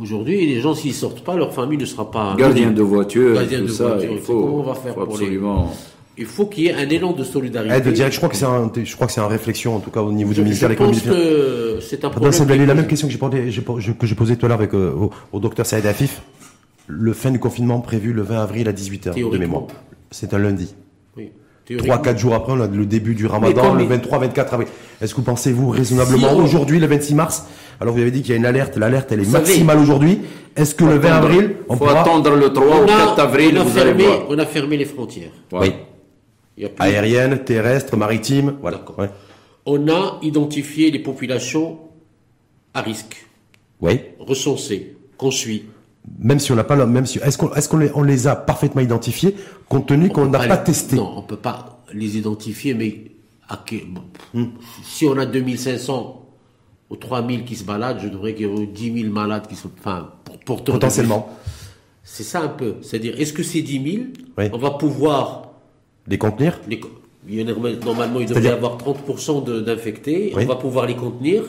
[0.00, 2.36] Aujourd'hui, les gens, s'ils sortent pas, leur famille ne sera pas.
[2.38, 5.04] Gardien de voiture, Gardien tout de ça, voiture, il faut, comment on va faire faut
[5.04, 5.72] pour les- absolument.
[6.18, 7.74] Il faut qu'il y ait un élan de solidarité.
[7.74, 9.90] Aide direct, je crois que c'est un, je crois que c'est en réflexion, en tout
[9.90, 11.00] cas, au niveau Je, du ministère je de l'économie.
[11.00, 12.32] pense que c'est un Pardon, problème.
[12.58, 14.74] c'est la même question que j'ai posée, je- que j'ai posée tout à l'heure avec,
[14.74, 16.22] euh, au, au docteur Saïd Afif.
[16.88, 19.64] Le fin du confinement prévu le 20 avril à 18h de mémoire.
[20.10, 20.74] C'est un lundi.
[21.16, 21.30] Oui.
[21.66, 21.96] Théoriquement.
[21.98, 24.68] 3-4 jours après, on a le début du ramadan, le il- 23-24 avril.
[25.02, 27.44] Est-ce que vous pensez, vous, raisonnablement, Si on- aujourd'hui, le 26 mars,
[27.80, 30.20] alors vous avez dit qu'il y a une alerte, l'alerte, elle est Vous maximale aujourd'hui.
[30.56, 32.00] Est-ce que le 20 attendre- avril, on faut pourra...
[32.00, 34.26] attendre le 3 On ou 4 a, avril, on a vous allez fermé, voir.
[34.30, 35.30] on a fermé les frontières.
[35.52, 35.72] Oui.
[36.78, 38.84] Aérienne, terrestre, maritime, voilà.
[38.98, 39.10] Ouais.
[39.66, 41.78] On a identifié les populations
[42.74, 43.26] à risque,
[43.80, 44.00] Oui.
[44.18, 45.64] recensées, qu'on suit.
[46.18, 48.34] Même si on n'a pas, même si, est-ce qu'on, est-ce qu'on les, on les a
[48.36, 49.34] parfaitement identifiés,
[49.68, 50.96] compte tenu qu'on n'a pas les- testé?
[50.96, 53.02] Non, on peut pas les identifier, mais
[53.48, 53.62] à
[54.34, 54.44] Hmm.
[54.84, 56.26] si on a 2500
[56.90, 59.70] ou 3000 qui se baladent, je devrais qu'il y ait 10 000 malades qui sont,
[59.78, 60.12] enfin,
[60.46, 61.28] pour, Potentiellement.
[62.02, 62.76] C'est ça un peu.
[62.82, 64.04] C'est-à-dire, est-ce que ces 10 000,
[64.38, 64.44] Oui.
[64.52, 65.47] on va pouvoir
[66.08, 66.60] Les contenir?
[66.68, 66.80] les
[67.84, 70.32] normalement, il devrait avoir 30% de- d'infectés.
[70.34, 70.44] Oui.
[70.44, 71.42] On va pouvoir les contenir,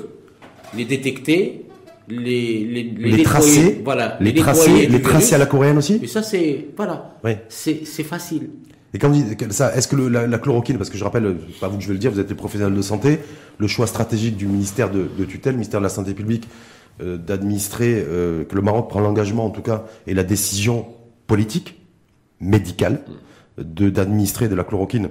[0.76, 1.66] les détecter,
[2.10, 3.82] les, les, Les, tracer?
[3.84, 6.00] voilà, Les tracer, les tracer à la coréenne aussi?
[6.02, 7.16] Mais ça, c'est, voilà.
[7.24, 7.32] Oui.
[7.48, 8.50] C'est, facile.
[8.94, 11.38] Et quand vous dites ça, est-ce que le- la, la chloroquine, parce que je rappelle,
[11.62, 13.20] pas vous que je vais le dire, vous êtes les professionnels de santé,
[13.60, 16.48] le choix stratégique du ministère de, de tutelle, ministère de la Santé publique,
[17.02, 20.88] euh, d'administrer, euh, que le Maroc prend l'engagement en tout cas, et la décision
[21.28, 21.76] politique,
[22.42, 23.14] médicale, de
[23.64, 25.10] d'administrer de la chloroquine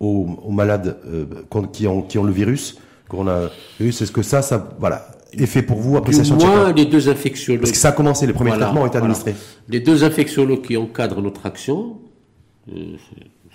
[0.00, 1.24] aux, aux malades euh,
[1.72, 2.78] qui, ont, qui ont le virus,
[3.08, 3.48] qu'on a
[3.80, 6.86] eu, est-ce que ça, ça, voilà, est fait pour vous, Du appréciation de moins, les
[6.86, 7.60] deux infectiologues.
[7.62, 9.14] Parce que ça a commencé, les premiers Voilà, traitements ont été voilà.
[9.14, 9.34] administrés.
[9.68, 11.98] Les deux infectiologues qui encadrent notre action,
[12.72, 12.96] euh,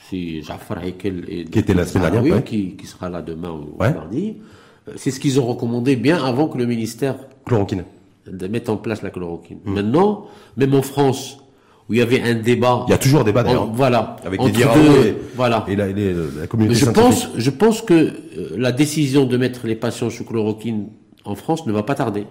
[0.09, 2.43] c'est Jafar Heikel et Qui était la semaine Ah dernière, oui, ouais.
[2.43, 3.93] qui, qui sera là demain ou Ouais.
[3.93, 4.37] mardi.
[4.97, 7.15] C'est ce qu'ils ont recommandé bien avant que le ministère
[7.45, 7.85] Chloroquine.
[8.29, 9.59] de mettre en place la chloroquine.
[9.63, 9.73] Hmm.
[9.75, 10.25] Maintenant,
[10.57, 11.37] même en France,
[11.89, 12.85] où il y avait un débat.
[12.87, 13.69] Il y a toujours débat d'ailleurs.
[13.71, 14.15] voilà.
[14.25, 15.65] Avec entre diraos deux- et, voilà.
[15.67, 18.11] et la, et les- la communauté je pense, je pense que euh,
[18.57, 20.87] la décision de mettre les patients sous chloroquine
[21.25, 22.25] en France ne va pas tarder.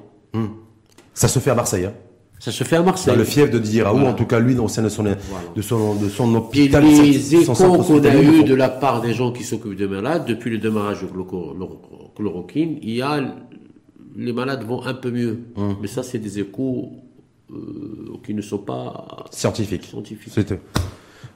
[1.14, 1.84] Ça se fait à Marseille.
[1.86, 1.92] Hein.
[2.38, 3.12] Ça se fait à Marseille.
[3.12, 4.12] Dans le fief de Didier Raoult, Voilà.
[4.12, 6.84] en tout cas lui, sein de son, de son, de son Et hôpital.
[6.84, 7.12] les
[7.44, 10.24] son centre échos qu'on a faut- de la part des gens qui s'occupent des malades,
[10.26, 11.80] depuis le démarrage de chloro- chloro-
[12.16, 13.22] chloroquine, il y a,
[14.16, 15.38] les malades vont un peu mieux.
[15.56, 15.76] Hum.
[15.80, 16.90] Mais ça, c'est des échos
[18.24, 19.84] qui ne sont pas Scientifique.
[19.84, 20.32] scientifiques.
[20.34, 20.60] C'était.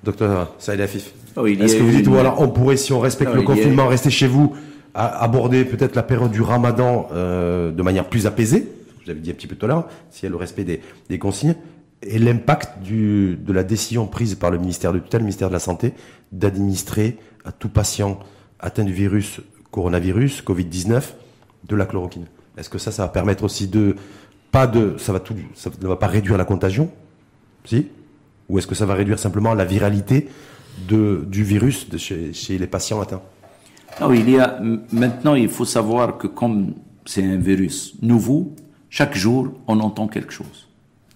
[0.05, 1.13] Docteur Saïd Afif.
[1.37, 3.43] Ah y Est-ce que vous dites, une- voilà, on pourrait, si on respecte Non, le
[3.43, 4.55] confinement, rester chez vous,
[4.95, 8.69] à- aborder peut-être la période du ramadan euh, de manière plus apaisée,
[9.03, 10.81] je l'avais dit un petit peu tout à l'heure, s'il y a le respect des,
[11.09, 11.55] des consignes,
[12.03, 15.59] et l'impact de la décision prise par le ministère de tutelle, le ministère de la
[15.61, 15.93] Santé,
[16.31, 18.19] d'administrer à tout patient
[18.61, 19.41] atteint du virus
[19.71, 21.03] coronavirus, Covid-19,
[21.69, 22.27] de la chloroquine.
[22.57, 23.97] Est-ce que ça, ça va permettre aussi de,
[24.57, 26.91] pas de, ça va tout, ça ne va pas réduire la contagion,
[27.67, 27.89] si?
[28.49, 30.29] Ou est-ce que ça va réduire simplement la viralité
[30.89, 33.21] de, du virus de chez, chez les patients atteints?
[34.01, 34.59] Non, il y a,
[34.93, 36.73] maintenant, il faut savoir que comme
[37.05, 38.55] c'est un virus nouveau,
[38.89, 40.69] chaque jour, on entend quelque chose.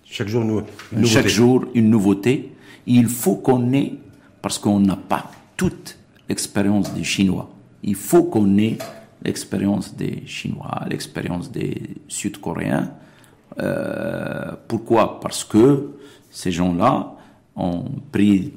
[0.05, 0.63] Chaque jour, nous,
[0.93, 2.53] une Chaque jour, une nouveauté.
[2.85, 3.95] Il faut qu'on ait,
[4.43, 5.97] parce qu'on n'a pas toute
[6.29, 7.49] l'expérience des Chinois,
[7.83, 8.77] il faut qu'on ait
[9.25, 12.91] l'expérience des Chinois, l'expérience des Sud-Coréens,
[13.59, 15.21] Euh, pourquoi?
[15.21, 15.91] Parce que
[16.31, 17.15] ces gens-là
[17.57, 18.53] ont pris.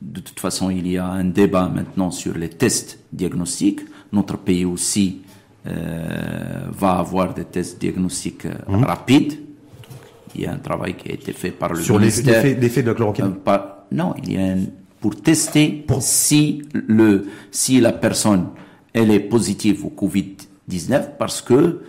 [0.00, 3.80] De toute façon, il y a un débat maintenant sur les tests diagnostiques.
[4.12, 5.20] Notre pays aussi
[5.68, 8.84] euh, va avoir des tests diagnostiques euh, Mhm.
[8.84, 9.34] rapides.
[10.34, 12.42] Il y a un travail qui a été fait par le Sur ministère.
[12.42, 13.34] l'effet- l'effet de la chloroquine.
[13.46, 13.58] Euh,
[13.92, 14.58] non, il y a un,
[15.00, 18.46] pour tester si le si la personne
[18.92, 20.36] elle est positive au Covid
[20.68, 21.80] 19 parce que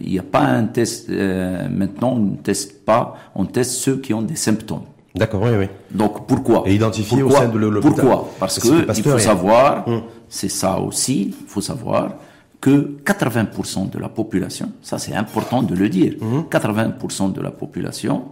[0.00, 3.96] il n'y a pas un test euh, maintenant on ne teste pas on teste ceux
[3.96, 4.82] qui ont des symptômes.
[5.14, 5.66] D'accord, oui, oui.
[5.92, 6.64] Donc pourquoi?
[6.66, 7.46] Et identifié au Pourquoi?
[7.46, 7.92] sein de l'hôpital.
[7.94, 8.30] Pourquoi?
[8.40, 10.02] Parce Parce que que il faut est- savoir, Hum.
[10.28, 12.14] c'est ça aussi, il faut savoir
[12.60, 16.44] que 80% de la population, ça c'est important de le dire, Hum.
[16.50, 18.24] 80% de la population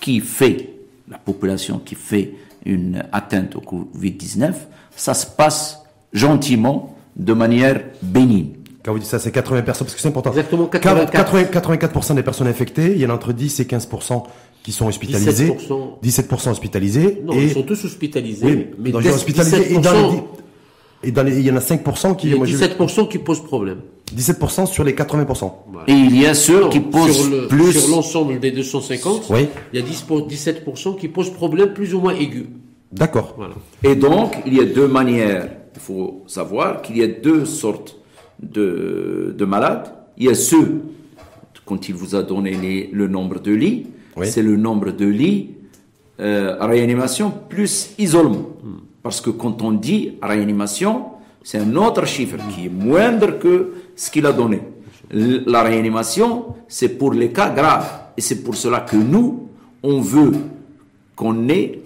[0.00, 0.74] qui fait,
[1.08, 2.34] la population qui fait
[2.66, 4.52] une atteinte au Covid-19,
[4.94, 5.82] ça se passe
[6.12, 8.50] gentiment, de manière bénigne.
[8.84, 10.30] Quand vous dites ça, c'est 80 personnes, parce que c'est important.
[10.30, 11.12] Exactement, 84.
[11.50, 11.92] 84.
[12.12, 14.22] 84% des personnes infectées, il y en a entre 10 et 15%
[14.62, 15.50] qui sont hospitalisés.
[15.50, 15.98] 17%.
[16.02, 17.20] 17% hospitalisés.
[17.24, 18.46] Non, et, ils sont tous hospitalisés.
[18.46, 19.74] oui, mais donc, ils sont 17%, hospitalisés.
[19.74, 20.22] Et dans les, dix-
[21.02, 22.64] et dans les- il y en a 5% qui, il y a moi, j'ai vu-
[22.64, 23.80] 17% qui posent problème.
[24.14, 25.52] 17% sur les 80%.
[25.86, 27.72] Et il y a ceux Non, qui posent sur le- plus...
[27.72, 29.46] Sur l'ensemble des 250, Oui.
[29.72, 32.48] il y a 10 pour- 17% qui posent problème plus ou moins aigu.
[32.92, 33.34] D'accord.
[33.36, 33.54] Voilà.
[33.84, 35.48] Et donc, il y a deux manières.
[35.76, 37.96] Il faut savoir qu'il y a deux sortes
[38.42, 39.88] de, de malades.
[40.16, 40.82] Il y a ceux,
[41.64, 43.86] quand il vous a donné les- le nombre de lits,
[44.16, 44.26] Oui.
[44.26, 45.50] c'est le nombre de lits
[46.20, 48.44] euh, réanimation plus isolement.
[49.02, 51.06] Parce que quand on dit réanimation,
[51.42, 54.60] c'est un autre chiffre qui est moindre que ce qu'il a donné.
[55.12, 57.90] La réanimation, c'est pour les cas graves.
[58.16, 59.48] Et c'est pour cela que nous,
[59.82, 60.32] on veut
[61.16, 61.80] qu'on ait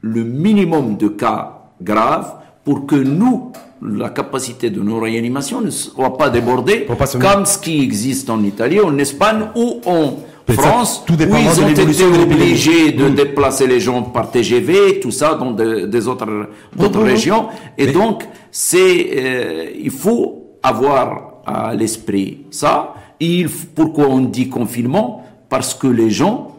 [0.00, 2.32] le minimum de cas graves
[2.64, 7.18] pour que nous, la capacité de nos réanimations ne soit pas débordée Pour pas se
[7.18, 10.14] comme ce qui existe en Italie, en Espagne ou en
[10.48, 13.14] ça, France, tout où ils ont été de obligés de Mm.
[13.14, 17.48] déplacer les gens par TGV, tout ça dans de- des autres, d'autres régions.
[17.76, 22.94] Et Mais- donc, c'est, euh, il faut avoir à l'esprit ça.
[23.20, 25.24] Et il f- pourquoi on dit confinement?
[25.48, 26.54] Parce que les gens,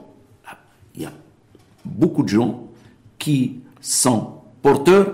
[0.96, 1.12] il y a
[1.86, 2.64] beaucoup de gens
[3.20, 4.28] qui sont
[4.62, 5.08] porteurs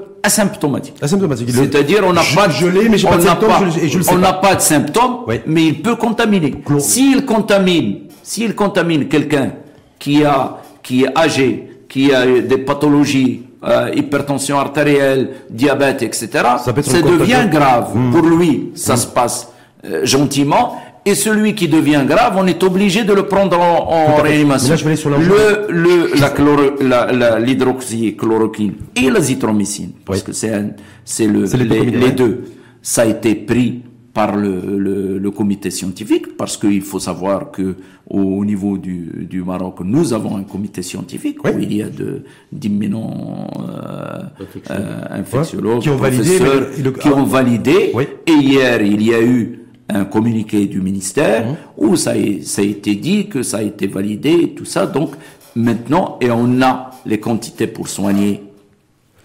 [1.01, 1.47] Asymptomatique.
[1.47, 4.34] Le- C'est-à-dire, on n'a pas, je l'ai, mais on de n'a symptômes, pas- on n'a
[4.34, 5.36] pas de symptômes, Oui.
[5.45, 6.55] mais il peut contaminer.
[6.80, 9.51] S'il contamine, s'il contamine quelqu'un
[9.99, 16.74] qui a, qui est âgé, qui a des pathologies, euh, hypertension artérielle, diabète, etc., Ça
[16.82, 17.91] ça devient grave.
[18.11, 19.49] Pour lui, ça se passe
[19.86, 20.78] euh, gentiment.
[21.05, 24.69] Et celui qui devient grave, on est obligé de le prendre en, en réanimation.
[24.69, 29.91] Là, je vais aller sur la- le, le, la chloro, la, la- l'hydroxychloroquine et l'azithromycine,
[30.05, 30.25] parce Oui.
[30.25, 30.69] que c'est un-
[31.03, 32.11] c'est le, C'est les deux les, combinés, les ouais.
[32.13, 32.43] deux.
[32.81, 33.81] Ça a été pris
[34.13, 37.75] par le, le, le comité scientifique, parce qu'il faut savoir que
[38.07, 41.51] au, au niveau du, du Maroc, nous avons un comité scientifique Oui.
[41.55, 44.21] où il y a de d'imminents euh,
[44.69, 47.91] euh, infectiologues, Qui ont validé, le- qui ont validé.
[47.93, 48.03] Oui.
[48.27, 49.59] Et hier, il y a eu
[49.89, 51.55] un communiqué du ministère Mhm.
[51.77, 54.86] où ça a, ça a été dit que ça a été validé et tout ça.
[54.88, 55.11] Donc
[55.55, 58.43] maintenant, et on a les quantités pour soigner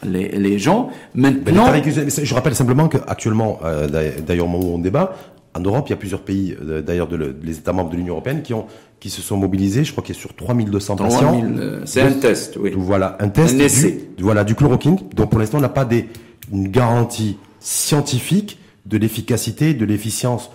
[0.04, 0.90] les, les gens.
[1.14, 3.88] Maintenant, je rappelle simplement qu'actuellement, euh,
[4.26, 5.14] d'ailleurs, au moment où on débat,
[5.54, 7.96] en Europe, il y a plusieurs pays, euh, d'ailleurs, de le- les États membres de
[7.96, 8.66] l'Union européenne, qui ont,
[9.00, 9.82] qui se sont mobilisés.
[9.84, 11.18] Je crois qu'il y a sur 3200 patients.
[11.20, 12.72] 3000, euh, c'est un test, oui.
[12.76, 13.54] Voilà, un test.
[13.54, 14.09] Un du- essai.
[14.20, 14.98] voilà, du chloroquine.
[15.16, 16.09] Donc, pour l'instant, on n'a pas des,
[16.52, 18.59] une garantie scientifique
[18.89, 20.51] de l'efficacité, de l'efficience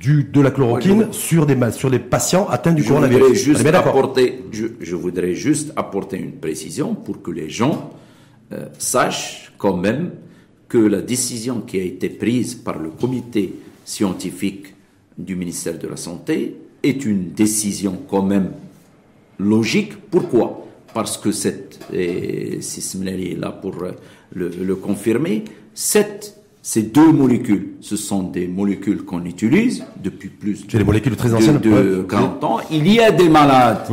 [0.00, 3.22] du, de la chloroquine sur des, sur les patients atteints du Je coronavirus.
[3.24, 7.90] voudrais juste apporter, je, je voudrais juste apporter une précision pour que les gens
[8.52, 10.10] euh, sachent quand même
[10.68, 13.54] que la décision qui a été prise par le comité
[13.84, 14.74] scientifique
[15.16, 18.50] du ministère de la Santé est une décision quand même
[19.38, 19.96] logique.
[20.10, 20.66] Pourquoi?
[20.92, 23.92] Parce que cette, et Sismleri est là pour euh,
[24.34, 26.33] le, le confirmer, cette,
[26.66, 31.28] ces deux molécules, ce sont des molécules qu'on utilise depuis plus C'est des molécules très
[31.28, 31.58] de- anciennes.
[31.58, 31.78] de, Ouais.
[32.00, 32.06] Hum.
[32.08, 32.58] 40 ans.
[32.70, 33.86] Il y a des malades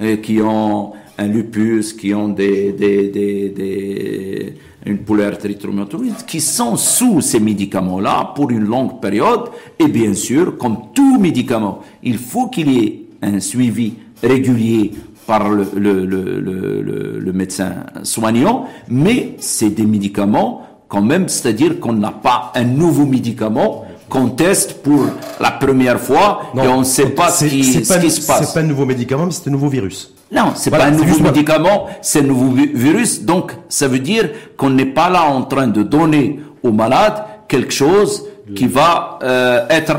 [0.00, 4.54] euh, qui ont un lupus, qui ont des, des, des, des-
[4.86, 9.44] une polyarthrite rhumatoïde, qui sont sous ces médicaments-là pour une longue période.
[9.80, 14.92] Et bien sûr, comme tout médicament, il faut qu'il y ait un suivi régulier
[15.26, 17.72] par le, le, le- le médecin
[18.04, 20.62] soignant, mais c'est des médicaments
[20.92, 25.06] quand même, c'est-à-dire qu'on n'a pas un nouveau médicament qu'on teste pour
[25.40, 28.26] la première fois et on ne sait pas ce c'est- qui, ce pas- qui se
[28.26, 28.46] passe.
[28.48, 30.12] C'est pas un nouveau médicament, mais c'est un nouveau virus.
[30.30, 33.22] Non, c'est Voilà, pas un nouveau médicament, c'est un nouveau vi- virus.
[33.22, 34.28] Donc, ça veut dire
[34.58, 39.66] qu'on n'est pas là en train de donner aux malades quelque chose qui va euh,
[39.70, 39.96] être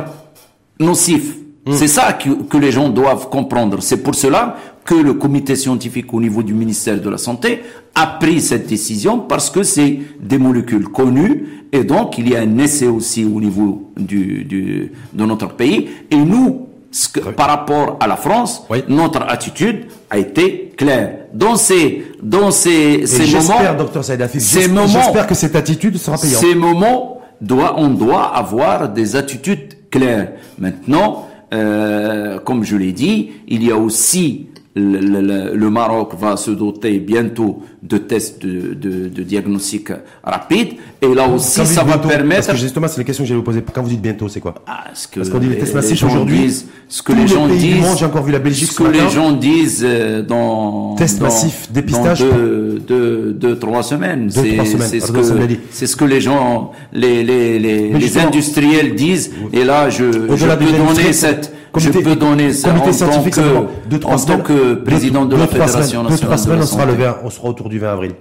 [0.79, 1.71] nocif Hmm.
[1.71, 3.77] C'est ça que, que, les gens doivent comprendre.
[3.79, 7.63] C'est pour cela que le comité scientifique au niveau du ministère de la Santé
[7.95, 12.41] a pris cette décision parce que c'est des molécules connues et donc il y a
[12.41, 15.89] un essai aussi au niveau du, du de notre pays.
[16.11, 16.67] Et nous,
[17.13, 21.25] que, par rapport à la France, notre attitude a été claire.
[21.33, 26.41] Dans ces, dans ces, ces moments, docteur ces moments, j'espère que cette attitude sera payante.
[26.41, 30.33] Ces moments, doit, on doit avoir des attitudes claires.
[30.59, 36.49] Maintenant, euh, comme je l'ai dit, il y a aussi le, le, Maroc va se
[36.49, 39.89] doter bientôt de tests de, de, de diagnostic
[40.23, 40.73] rapide.
[41.01, 42.47] Et là aussi, ça va permettre.
[42.47, 43.63] Parce que justement, c'est la question que j'allais vous poser.
[43.73, 46.03] Quand vous dites bientôt, c'est quoi ah, ce que Parce qu'on dit les tests massifs
[46.03, 46.65] aujourd'hui.
[46.87, 47.97] Ce que les gens disent.
[47.97, 48.71] J'ai encore vu la Belgique.
[48.71, 50.95] Ce que les gens disent euh, dans.
[50.95, 52.21] Tests massifs, dépistage.
[52.21, 54.27] Dans deux, deux, deux, trois semaines.
[54.27, 54.87] Deux, trois semaines.
[54.89, 55.21] C'est ce, que,
[55.69, 59.31] c'est ce que les gens, les, les, les, les industriels disent.
[59.51, 60.03] Et là, je,
[60.35, 64.75] je peux donner cette Comité, je peux donner ça comité scientifique, que, en tant que
[64.75, 66.11] président de la Fédération nationale.
[66.11, 68.11] Deux, trois semaines, on sera, le 20, on sera autour du 20 avril.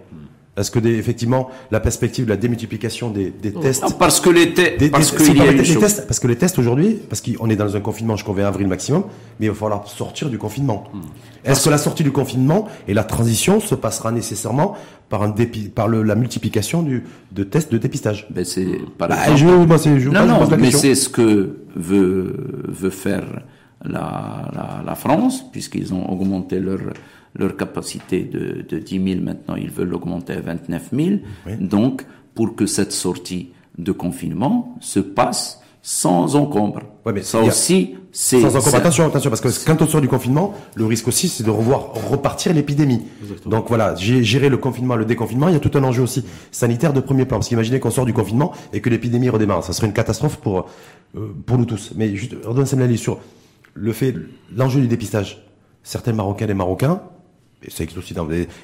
[0.54, 4.28] Est-ce que des, effectivement la perspective de la démultiplication des, des tests ah, parce que
[4.28, 7.48] les, tests parce que y a les tests parce que les tests aujourd'hui parce qu'on
[7.48, 9.04] est dans un confinement jusqu'au 20 avril maximum
[9.40, 10.84] mais il va falloir sortir du confinement.
[10.92, 11.00] Hmm.
[11.44, 14.76] Est-ce que la sortie du confinement et la transition se passera nécessairement
[15.08, 18.26] par un dépi, par le, la multiplication du de tests de dépistage?
[18.28, 22.36] Ben c'est par bah, exemple, je, moi, je, non, non, mais c'est ce que veut
[22.68, 23.24] veut faire
[23.82, 26.78] la, la, la France puisqu'ils ont augmenté leur
[27.34, 31.10] leur capacité de, de 10 000 maintenant, ils veulent l'augmenter à 29 000.
[31.60, 32.04] Donc,
[32.34, 36.80] pour que cette sortie de confinement se passe sans encombre.
[37.04, 38.76] Ouais, mais ça aussi, c'est sans encombre.
[38.76, 41.94] Attention, attention, parce que quand on sort du confinement, le risque aussi, c'est de revoir
[42.08, 43.02] repartir l'épidémie.
[43.46, 46.92] Donc voilà, gérer le confinement, le déconfinement, il y a tout un enjeu aussi sanitaire
[46.92, 47.38] de premier plan.
[47.38, 50.66] Parce qu'imaginez qu'on sort du confinement et que l'épidémie redémarre, ça serait une catastrophe pour
[51.16, 51.92] euh, pour nous tous.
[51.96, 52.66] Mais juste, redonne
[52.96, 53.18] sur
[53.74, 54.14] le fait,
[54.54, 55.44] l'enjeu du dépistage.
[55.82, 57.00] Certains Marocains et Marocains
[57.68, 57.88] c'est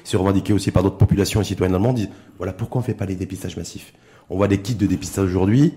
[0.03, 3.05] c'est revendiqué aussi par d'autres populations et citoyens allemands, disent voilà pourquoi on fait pas
[3.05, 3.93] les dépistages massifs.
[4.29, 5.73] On voit des kits de dépistage aujourd'hui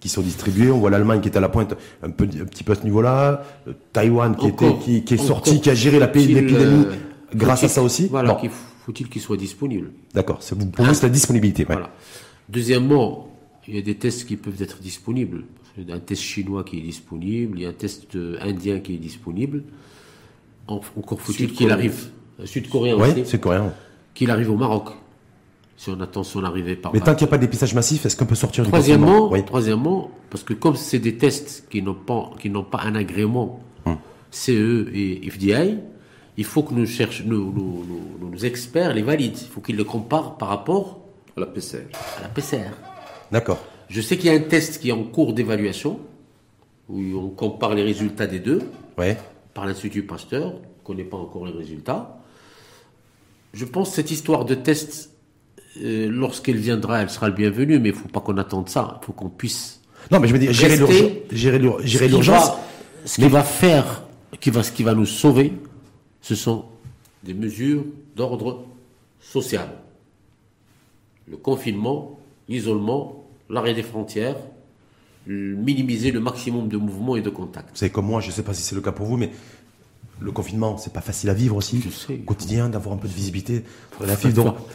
[0.00, 0.70] qui sont distribués.
[0.70, 2.84] On voit l'Allemagne qui est à la pointe un, peu, un petit peu à ce
[2.84, 3.42] niveau-là.
[3.66, 6.92] Euh, Taïwan qui, était, qui, qui est sorti, qui a géré l'épidémie euh,
[7.34, 8.08] grâce à ça aussi?
[8.08, 8.38] Voilà,
[8.84, 9.92] faut-il qu'il soit disponible?
[10.12, 10.40] D'accord.
[10.72, 11.64] Pour vous, c'est la disponibilité.
[11.64, 11.90] Voilà.
[12.50, 13.34] Deuxièmement,
[13.66, 15.44] il y a des tests qui peuvent être disponibles.
[15.78, 18.38] Il y a un test chinois qui est disponible, il y a un test euh,
[18.42, 19.64] indien qui est disponible.
[20.66, 22.10] Encore faut-il qu'il arrive
[22.44, 23.26] sud-coréen oui, aussi.
[23.26, 23.72] sud-coréen.
[24.14, 24.90] Qu'il arrive au Maroc.
[25.76, 28.06] Si on attend son arrivée par Mais tant qu'il n'y a pas de dépistage massif,
[28.06, 31.94] est-ce qu'on peut sortir troisièmement, du Troisièmement, parce que comme c'est des tests qui n'ont
[31.94, 33.96] pas, qui n'ont pas un agrément hum.
[34.30, 35.78] CE et FDI,
[36.36, 39.38] il faut que nous cherchions, nos, experts les valident.
[39.40, 41.00] Il faut qu'ils les comparent par rapport
[41.36, 41.86] à la PCR.
[42.18, 42.70] À la PCR.
[43.30, 43.58] D'accord.
[43.88, 46.00] Je sais qu'il y a un test qui est en cours d'évaluation,
[46.88, 48.62] où on compare les résultats des deux,
[48.98, 49.16] ouais.
[49.54, 52.20] par l'Institut Pasteur, on ne connaît pas encore les résultats
[53.54, 55.10] je pense que cette histoire de test,
[55.80, 58.98] euh, lorsqu'elle viendra, elle sera le bienvenu, mais il ne faut pas qu'on attende ça.
[59.00, 59.80] Il faut qu'on puisse.
[60.10, 61.58] Non, mais je veux dire, gérer
[62.08, 62.50] l'urgence.
[63.04, 64.02] Ce qui va faire,
[64.40, 65.52] qui va, ce qui va nous sauver,
[66.20, 66.64] ce sont
[67.22, 67.84] des mesures
[68.16, 68.64] d'ordre
[69.20, 69.68] social.
[71.28, 74.36] Le confinement, l'isolement, l'arrêt des frontières,
[75.26, 77.70] minimiser le maximum de mouvements et de contacts.
[77.74, 79.30] C'est comme moi, je ne sais pas si c'est le cas pour vous, mais
[80.20, 81.82] le confinement, c'est pas facile à vivre aussi.
[81.92, 82.14] Sais.
[82.14, 83.64] Au quotidien, d'avoir un peu de visibilité.
[84.00, 84.06] Il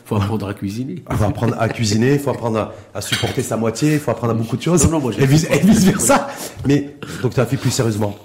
[0.05, 1.03] faut, apprendre à cuisiner.
[1.09, 4.33] Il faut apprendre à cuisiner, il faut apprendre à, supporter sa moitié, il faut apprendre
[4.33, 4.89] à beaucoup de choses.
[4.89, 6.29] Non, non, et, vice, versa.
[6.65, 8.17] Mais, donc, tu as fait plus sérieusement.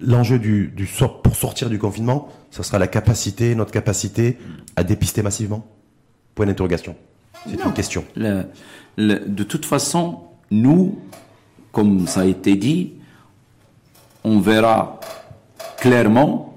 [0.00, 0.74] L'enjeu du,
[1.22, 4.38] pour sortir du confinement, ce sera la capacité, notre capacité
[4.74, 5.66] à dépister massivement?
[6.34, 6.96] Point d'interrogation.
[7.46, 8.04] C'est une question.
[8.16, 10.20] de toute façon,
[10.50, 10.98] nous,
[11.72, 12.94] comme ça a été dit,
[14.24, 14.98] on verra
[15.86, 16.54] clairement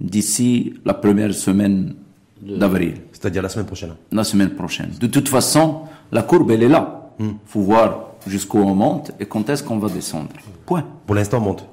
[0.00, 1.94] d'ici la première semaine
[2.40, 2.94] d'avril.
[3.12, 3.94] C'est-à-dire la semaine prochaine.
[4.12, 4.90] La semaine prochaine.
[5.00, 5.80] De toute façon,
[6.12, 7.10] la courbe, elle est là.
[7.18, 7.36] Il hmm.
[7.46, 10.28] faut voir jusqu'où on monte et quand est-ce qu'on va descendre.
[10.64, 10.84] Point.
[11.06, 11.64] Pour l'instant, on monte.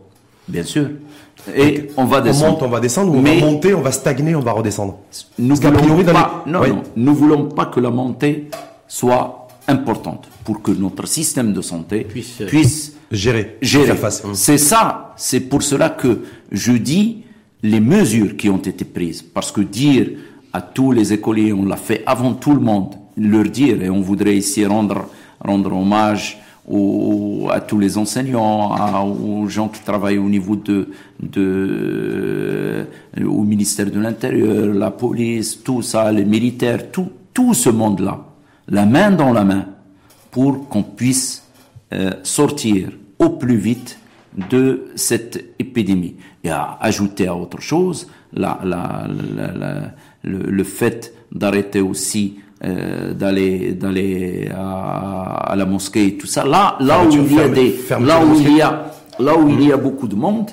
[0.48, 0.90] Bien sûr.
[1.56, 2.48] Et on va descendre.
[2.48, 4.98] On monte, on va descendre, ou on va monter, on va stagner, on va redescendre?
[5.38, 8.50] Nous voulons pas, non, non, nous voulons pas que la montée
[8.88, 13.58] soit importante pour que notre système de santé puisse, puisse gérer.
[13.62, 13.98] gérer.
[14.34, 17.24] C'est ça, c'est pour cela que je dis
[17.64, 19.22] les mesures qui ont été prises.
[19.22, 20.10] Parce que dire
[20.54, 24.02] à tous les écoliers, on l'a fait avant tout le monde, leur dire, et on
[24.02, 30.30] voudrait ici rendre, rendre hommage aux, à tous les enseignants, aux gens qui travaillent au
[30.30, 30.90] niveau de,
[31.20, 32.86] de
[33.24, 38.26] au ministère de l'Intérieur, la police, tout ça, les militaires, tout, tout ce monde-là,
[38.70, 39.66] la main dans la main,
[40.32, 41.45] pour qu'on puisse
[42.24, 44.00] sortir au plus vite
[44.50, 46.16] de cette épidémie.
[46.44, 49.08] Et à ajouter à autre chose, la, la,
[50.24, 56.46] le, le, fait d'arrêter aussi euh, d'aller d'aller à, à, la mosquée et tout ça.
[56.46, 59.64] Là, là où il y a des, là où il y a là où il
[59.64, 60.50] y a beaucoup de monde,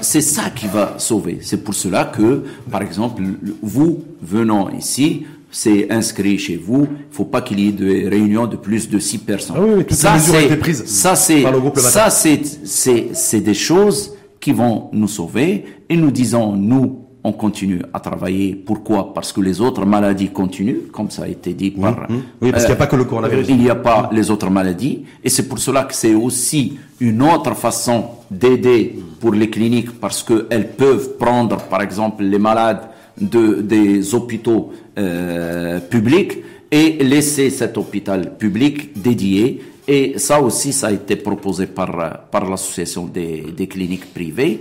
[0.00, 1.38] c'est ça qui va sauver.
[1.40, 3.22] C'est pour cela que, par exemple,
[3.62, 6.86] vous venant ici, c'est inscrit chez vous.
[6.90, 9.56] Il faut pas qu'il y ait de réunions de plus de six personnes.
[9.58, 11.44] Ah oui, ça, c'est, ça, c'est,
[11.76, 15.64] ça, c'est, c'est, c'est des choses qui vont nous sauver.
[15.88, 18.54] Et nous disons, nous, on continue à travailler.
[18.54, 19.12] Pourquoi?
[19.12, 22.06] Parce que les autres maladies continuent, comme ça a été dit par...
[22.40, 23.46] Oui, parce qu'il n'y a pas que le coronavirus.
[23.48, 25.04] Il n'y a pas les autres maladies.
[25.24, 30.22] Et c'est pour cela que c'est aussi une autre façon d'aider pour les cliniques, parce
[30.22, 32.82] qu'elles peuvent prendre, par exemple, les malades
[33.20, 36.38] de, des hôpitaux euh, publics
[36.70, 39.60] et laisser cet hôpital public dédié.
[39.86, 44.60] Et ça aussi, ça a été proposé par, par l'association des, des cliniques privées.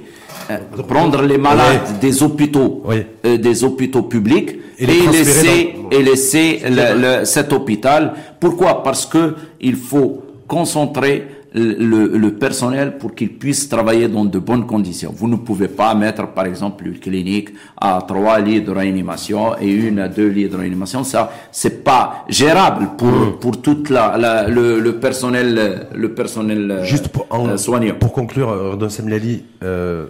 [0.50, 0.58] Euh,
[0.88, 2.84] prendre les malades des hôpitaux,
[3.26, 8.14] euh, des hôpitaux publics et, laisser, et laisser le, cet hôpital.
[8.40, 8.84] Pourquoi?
[8.84, 11.28] Parce que il faut concentrer
[11.58, 15.12] le, le, personnel pour qu'il puisse travailler dans de bonnes conditions.
[15.16, 17.50] Vous ne pouvez pas mettre, par exemple, une clinique
[17.80, 21.04] à trois lits de réanimation et une à deux lits de réanimation.
[21.04, 23.40] Ça, c'est pas gérable pour hmm.
[23.40, 27.96] pour toute la, la le, le, personnel le personnel euh, Juste pour, en, soignant.
[28.00, 30.08] Pour conclure, Rodon Semlali, euh,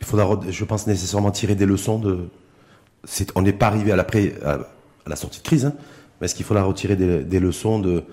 [0.00, 2.28] il faudra, je pense, nécessairement tirer des leçons de.
[3.34, 4.06] on n'est pas arrivé à, la
[4.44, 4.58] à,
[5.06, 5.72] la sortie de crise, hein,
[6.20, 8.04] mais est-ce qu'il faudra retirer des, des leçons de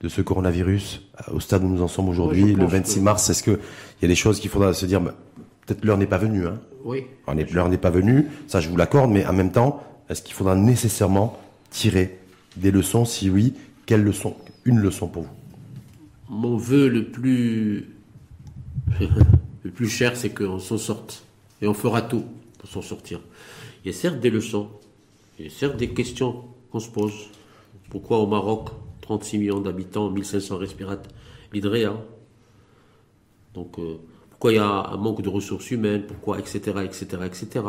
[0.00, 3.42] de ce coronavirus euh, au stade où nous en sommes aujourd'hui, le 26 mars Est-ce
[3.42, 3.58] qu'il
[4.02, 5.14] y a des choses qu'il faudra se dire bah,
[5.66, 6.46] Peut-être l'heure n'est pas venue.
[6.46, 7.04] Hein oui.
[7.52, 10.54] L'heure n'est pas venue, ça je vous l'accorde, mais en même temps, est-ce qu'il faudra
[10.54, 11.38] nécessairement
[11.70, 12.18] tirer
[12.56, 13.04] des leçons?
[13.04, 13.54] Si oui,
[13.86, 14.34] quelle leçon
[14.64, 15.28] Une leçon pour vous
[16.30, 17.90] Mon vœu le plus,
[19.00, 21.24] le plus cher, c'est qu'on s'en sorte.
[21.60, 22.24] Et on fera tout
[22.58, 23.20] pour s'en sortir.
[23.84, 24.68] Il y a certes des leçons,
[25.38, 27.12] il y a certes des questions qu'on se pose.
[27.90, 28.70] Pourquoi au Maroc
[29.08, 31.10] 36 millions d'habitants, 1500 respirateurs,
[31.54, 31.96] l'IDREA.
[33.54, 33.96] Donc, euh,
[34.28, 37.64] pourquoi il y a un manque de ressources humaines, pourquoi, etc., etc., etc.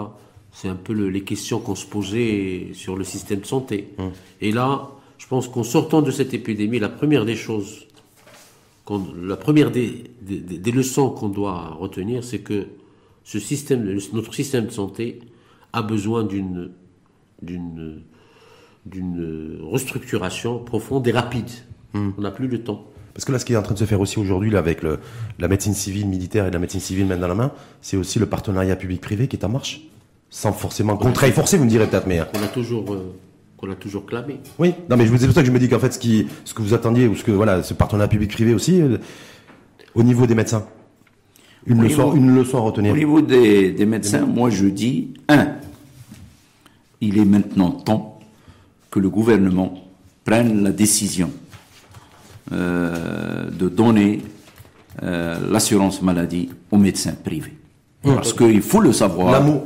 [0.51, 3.93] C'est un peu les questions qu'on se posait sur le système de santé.
[3.97, 4.11] Hum.
[4.41, 7.87] Et là, je pense qu'en sortant de cette épidémie, la première des choses,
[9.23, 12.67] la première des, des leçons qu'on doit retenir, c'est que
[13.23, 15.19] ce système, notre système de santé
[15.71, 16.71] a besoin d'une,
[18.85, 21.49] d'une restructuration profonde et rapide.
[21.93, 22.11] Hmm.
[22.17, 22.85] On n'a plus le temps.
[23.13, 24.99] Parce que là, ce qui est en train de se faire aussi aujourd'hui, avec le,
[25.39, 27.51] la médecine civile militaire et la médecine civile main dans la main,
[27.81, 29.81] c'est aussi le partenariat public-privé qui est en marche.
[30.29, 32.19] Sans forcément contrat et forcé, vous me direz peut-être, mais.
[32.19, 32.27] Hein.
[32.31, 33.15] Qu'on a toujours, euh,
[33.57, 34.39] qu'on a toujours clamé.
[34.59, 36.53] Oui, non, mais c'est pour ça que je me dis qu'en fait, ce, qui, ce
[36.53, 38.99] que vous attendiez, ou ce que, voilà, ce partenariat public-privé aussi, euh,
[39.95, 40.65] au niveau des médecins,
[41.65, 42.93] une, leçon, une leçon à retenir.
[42.93, 45.47] Au niveau des, des médecins, moi je dis, un,
[47.01, 48.18] il est maintenant temps
[48.89, 49.73] que le gouvernement
[50.23, 51.31] prenne la décision
[52.51, 54.21] euh, de donner
[55.03, 57.55] euh, l'assurance maladie aux médecins privés.
[58.03, 58.15] Mmh.
[58.15, 59.31] Parce qu'il faut le savoir.
[59.31, 59.63] L'amour.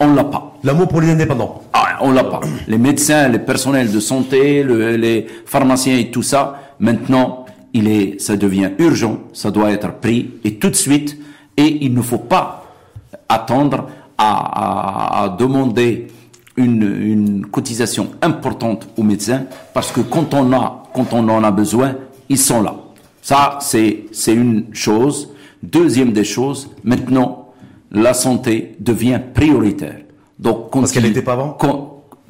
[0.00, 0.56] On l'a pas.
[0.64, 1.62] L'amour pour les indépendants.
[1.72, 2.40] Ah, on l'a pas.
[2.68, 8.36] Les médecins, les personnels de santé, les pharmaciens et tout ça, maintenant, il est, ça
[8.36, 11.18] devient urgent, ça doit être pris et tout de suite.
[11.56, 12.64] Et il ne faut pas
[13.28, 16.08] attendre à, à, à demander
[16.56, 19.44] une, une, cotisation importante aux médecins
[19.74, 21.96] parce que quand on a, quand on en a besoin,
[22.28, 22.76] ils sont là.
[23.22, 25.30] Ça, c'est, c'est une chose.
[25.62, 27.50] Deuxième des choses, maintenant,
[27.90, 30.00] la santé devient prioritaire.
[30.38, 31.56] Donc, parce qu'elle n'était pas avant.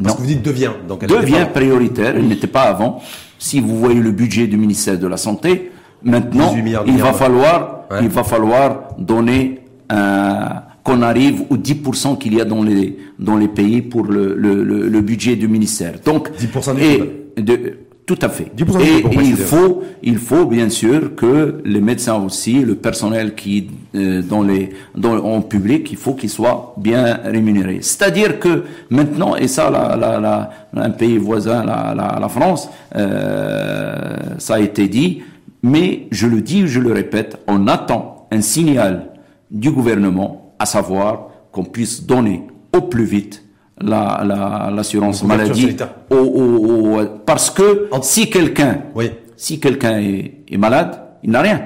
[0.02, 0.72] parce que vous dites devient.
[0.86, 2.14] Donc elle devient prioritaire.
[2.16, 3.00] Elle n'était pas avant.
[3.38, 6.54] Si vous voyez le budget du ministère de la santé, maintenant,
[6.86, 12.44] il va falloir, il va falloir donner un qu'on arrive aux 10% qu'il y a
[12.44, 15.94] dans les, dans les pays pour le, le, le, budget du ministère.
[16.04, 18.50] Donc, 10% et de, tout à fait.
[18.58, 24.22] Et, il faut, il faut bien sûr que les médecins aussi, le personnel qui euh,
[24.22, 27.78] dans les, dans en public, il faut qu'ils soient bien rémunérés.
[27.80, 32.68] C'est-à-dire que maintenant, et ça, la, la, la, un pays voisin, la, la, la France,
[32.96, 35.22] euh, ça a été dit,
[35.62, 39.06] mais je le dis, je le répète, on attend un signal
[39.50, 43.42] du gouvernement à savoir qu'on puisse donner au plus vite
[43.80, 45.76] l'assurance la, maladie
[46.10, 49.10] au, parce que si quelqu'un oui.
[49.36, 51.60] si quelqu'un est, malade il n'a rien.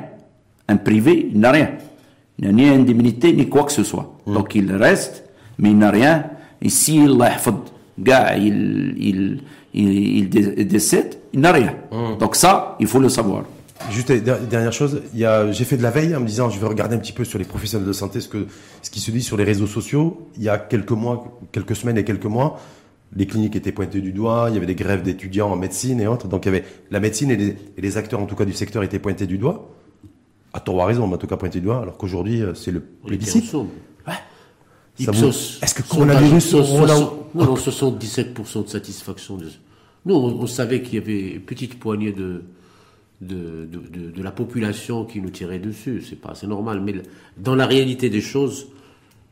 [0.68, 1.70] Un privé il n'a rien.
[2.38, 4.14] Il n'a ni indemnité ni quoi que ce soit.
[4.26, 4.34] Hmm.
[4.34, 5.24] donc il reste
[5.59, 6.24] mais il n'a rien.
[6.62, 7.11] Et s'il
[7.99, 9.40] il, il,
[9.74, 11.74] il, il décède il n'a rien.
[11.92, 12.16] Hmm.
[12.18, 13.42] donc ça il faut le savoir
[13.91, 16.97] Juste dernière chose, a, j'ai fait de la veille en me disant je vais regarder
[16.97, 18.47] un petit peu sur les professionnels de santé ce que
[18.83, 20.29] ce qui se dit sur les réseaux sociaux.
[20.37, 22.59] Il y a quelques mois, quelques semaines et quelques mois,
[23.14, 26.07] les cliniques étaient pointées du doigt, il y avait des grèves d'étudiants en médecine et
[26.07, 26.27] autres.
[26.27, 28.55] Donc il y avait la médecine et les, et les acteurs en tout cas du
[28.55, 29.70] secteur étaient pointés du doigt.
[30.53, 32.55] À tort ou à raison, mais en tout cas pointés du doigt, alors qu'aujourd'hui euh,
[32.55, 33.53] c'est le plébiscite.
[33.53, 34.14] Ouais.
[34.99, 39.37] Est-ce que coronavirus, on non, non, 77% de satisfaction.
[39.37, 39.49] De...
[40.07, 42.45] Nous, on savait qu'il y avait une petite poignée de,
[43.21, 46.03] de, de, la population qui nous tirait dessus.
[46.03, 46.81] C'est pas, c'est normal.
[46.81, 46.95] Mais
[47.37, 48.69] dans la réalité des choses,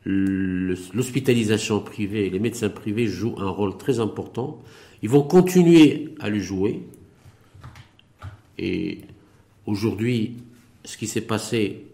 [0.04, 4.62] l'hospitalisation privée, les médecins privés jouent un rôle très important.
[5.02, 6.82] Ils vont continuer à le jouer.
[8.58, 9.00] Et
[9.66, 10.36] aujourd'hui,
[10.84, 11.86] ce qui s'est passé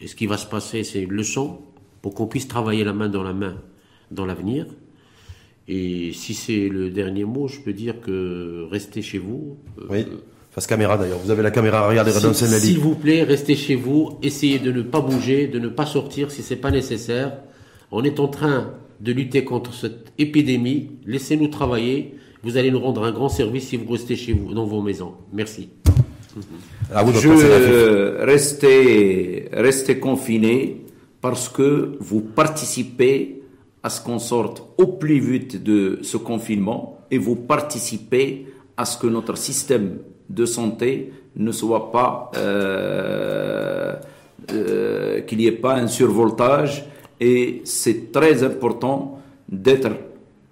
[0.00, 1.60] et ce qui va se passer, c'est une leçon
[2.02, 3.56] pour qu'on puisse travailler la main dans la main
[4.10, 4.66] dans l'avenir.
[5.66, 9.56] Et si c'est le dernier mot, je peux dire que restez chez vous.
[9.78, 10.06] Euh, oui.
[10.54, 11.18] Face caméra d'ailleurs.
[11.18, 14.18] Vous avez la caméra, regardez, S'il vous plaît, restez chez vous.
[14.22, 17.38] Essayez de ne pas bouger, de ne pas sortir si c'est pas nécessaire.
[17.90, 20.90] On est en train de lutter contre cette épidémie.
[21.06, 22.14] Laissez-nous travailler.
[22.44, 25.14] Vous allez nous rendre un grand service si vous restez chez vous, dans vos maisons.
[25.32, 25.70] Merci.
[26.94, 30.84] À vous Je restez, restez confinés
[31.20, 33.42] parce que vous participez
[33.82, 38.46] à ce qu'on sorte au plus vite de ce confinement et vous participez
[38.76, 39.98] à ce que notre système
[40.28, 43.94] de santé ne soit pas euh,
[44.52, 46.86] euh, qu'il n'y ait pas un survoltage
[47.20, 49.90] et c'est très important d'être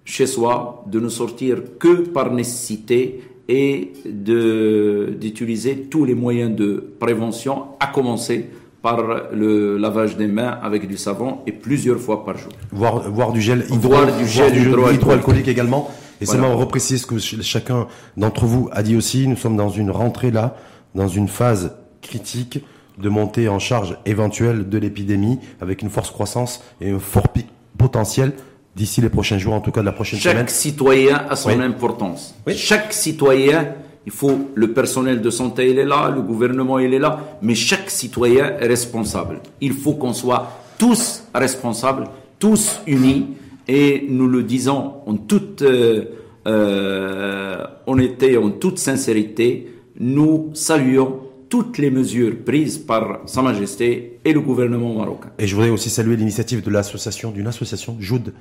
[0.04, 7.64] chez soi, de ne sortir que par nécessité et d'utiliser tous les moyens de prévention,
[7.80, 8.48] à commencer
[8.80, 12.52] par le lavage des mains avec du savon et plusieurs fois par jour.
[12.72, 15.90] Voir, voir du gel, hydro, du gel hydroalcoolique également.
[16.22, 19.26] Et c'est on reprécise ce que chacun d'entre vous a dit aussi.
[19.26, 20.54] Nous sommes dans une rentrée là,
[20.94, 22.64] dans une phase critique
[22.96, 27.48] de montée en charge éventuelle de l'épidémie avec une force croissance et un fort pic
[27.76, 28.34] potentiel
[28.76, 30.46] d'ici les prochains jours, en tout cas de la prochaine Chaque semaine.
[30.46, 32.36] Chaque citoyen a son importance.
[32.54, 33.74] Chaque citoyen,
[34.06, 37.56] il faut, le personnel de santé, il est là, le gouvernement, il est là, mais
[37.56, 39.40] chaque citoyen est responsable.
[39.60, 42.04] Il faut qu'on soit tous responsables,
[42.38, 43.26] tous unis,
[43.68, 46.04] et nous le disons en toute euh,
[46.46, 54.32] euh, honnêteté, en toute sincérité, nous saluons toutes les mesures prises par Sa Majesté et
[54.32, 55.30] le gouvernement marocain.
[55.38, 58.32] Et je voudrais aussi saluer l'initiative de l'association, d'une association, Joud,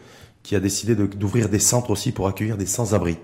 [0.43, 3.17] qui a décidé d'ouvrir des centres aussi pour accueillir des sans-abri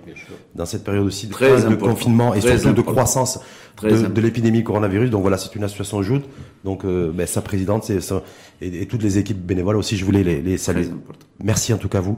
[0.56, 3.40] dans cette période aussi de, confinement et surtout de croissance
[3.82, 5.10] de, l'épidémie coronavirus.
[5.10, 6.24] Donc voilà, c'est une association Joud.
[6.64, 7.90] Donc euh, ben, sa présidente
[8.62, 10.90] et, et, toutes les équipes bénévoles aussi, je voulais les, les saluer.
[11.44, 12.18] Merci en tout cas vous,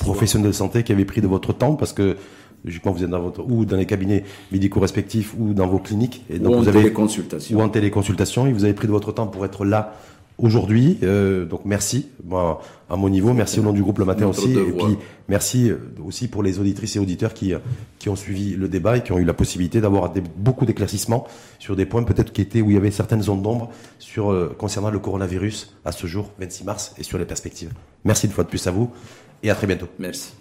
[0.00, 2.16] professionnels de santé qui avez pris de votre temps parce que
[2.64, 6.24] logiquement vous êtes dans votre ou dans les cabinets médicaux respectifs ou dans vos cliniques.
[6.30, 7.58] Et donc ou en vous avez téléconsultation.
[7.58, 9.94] Ou en téléconsultation et vous avez pris de votre temps pour être là
[10.38, 10.98] aujourd'hui.
[11.02, 12.08] Euh, donc merci
[12.90, 14.96] à mon niveau, merci au nom du groupe Le Matin aussi, et puis
[15.28, 17.52] merci euh, aussi pour les auditrices et auditeurs qui
[17.98, 21.26] qui ont suivi le débat et qui ont eu la possibilité d'avoir beaucoup d'éclaircissements
[21.58, 24.54] sur des points peut-être qui étaient où il y avait certaines zones d'ombre sur euh,
[24.56, 27.72] concernant le coronavirus à ce jour 26 mars et sur les perspectives.
[28.04, 28.90] Merci une fois de plus à vous
[29.42, 29.88] et à très bientôt.
[29.98, 30.32] Merci.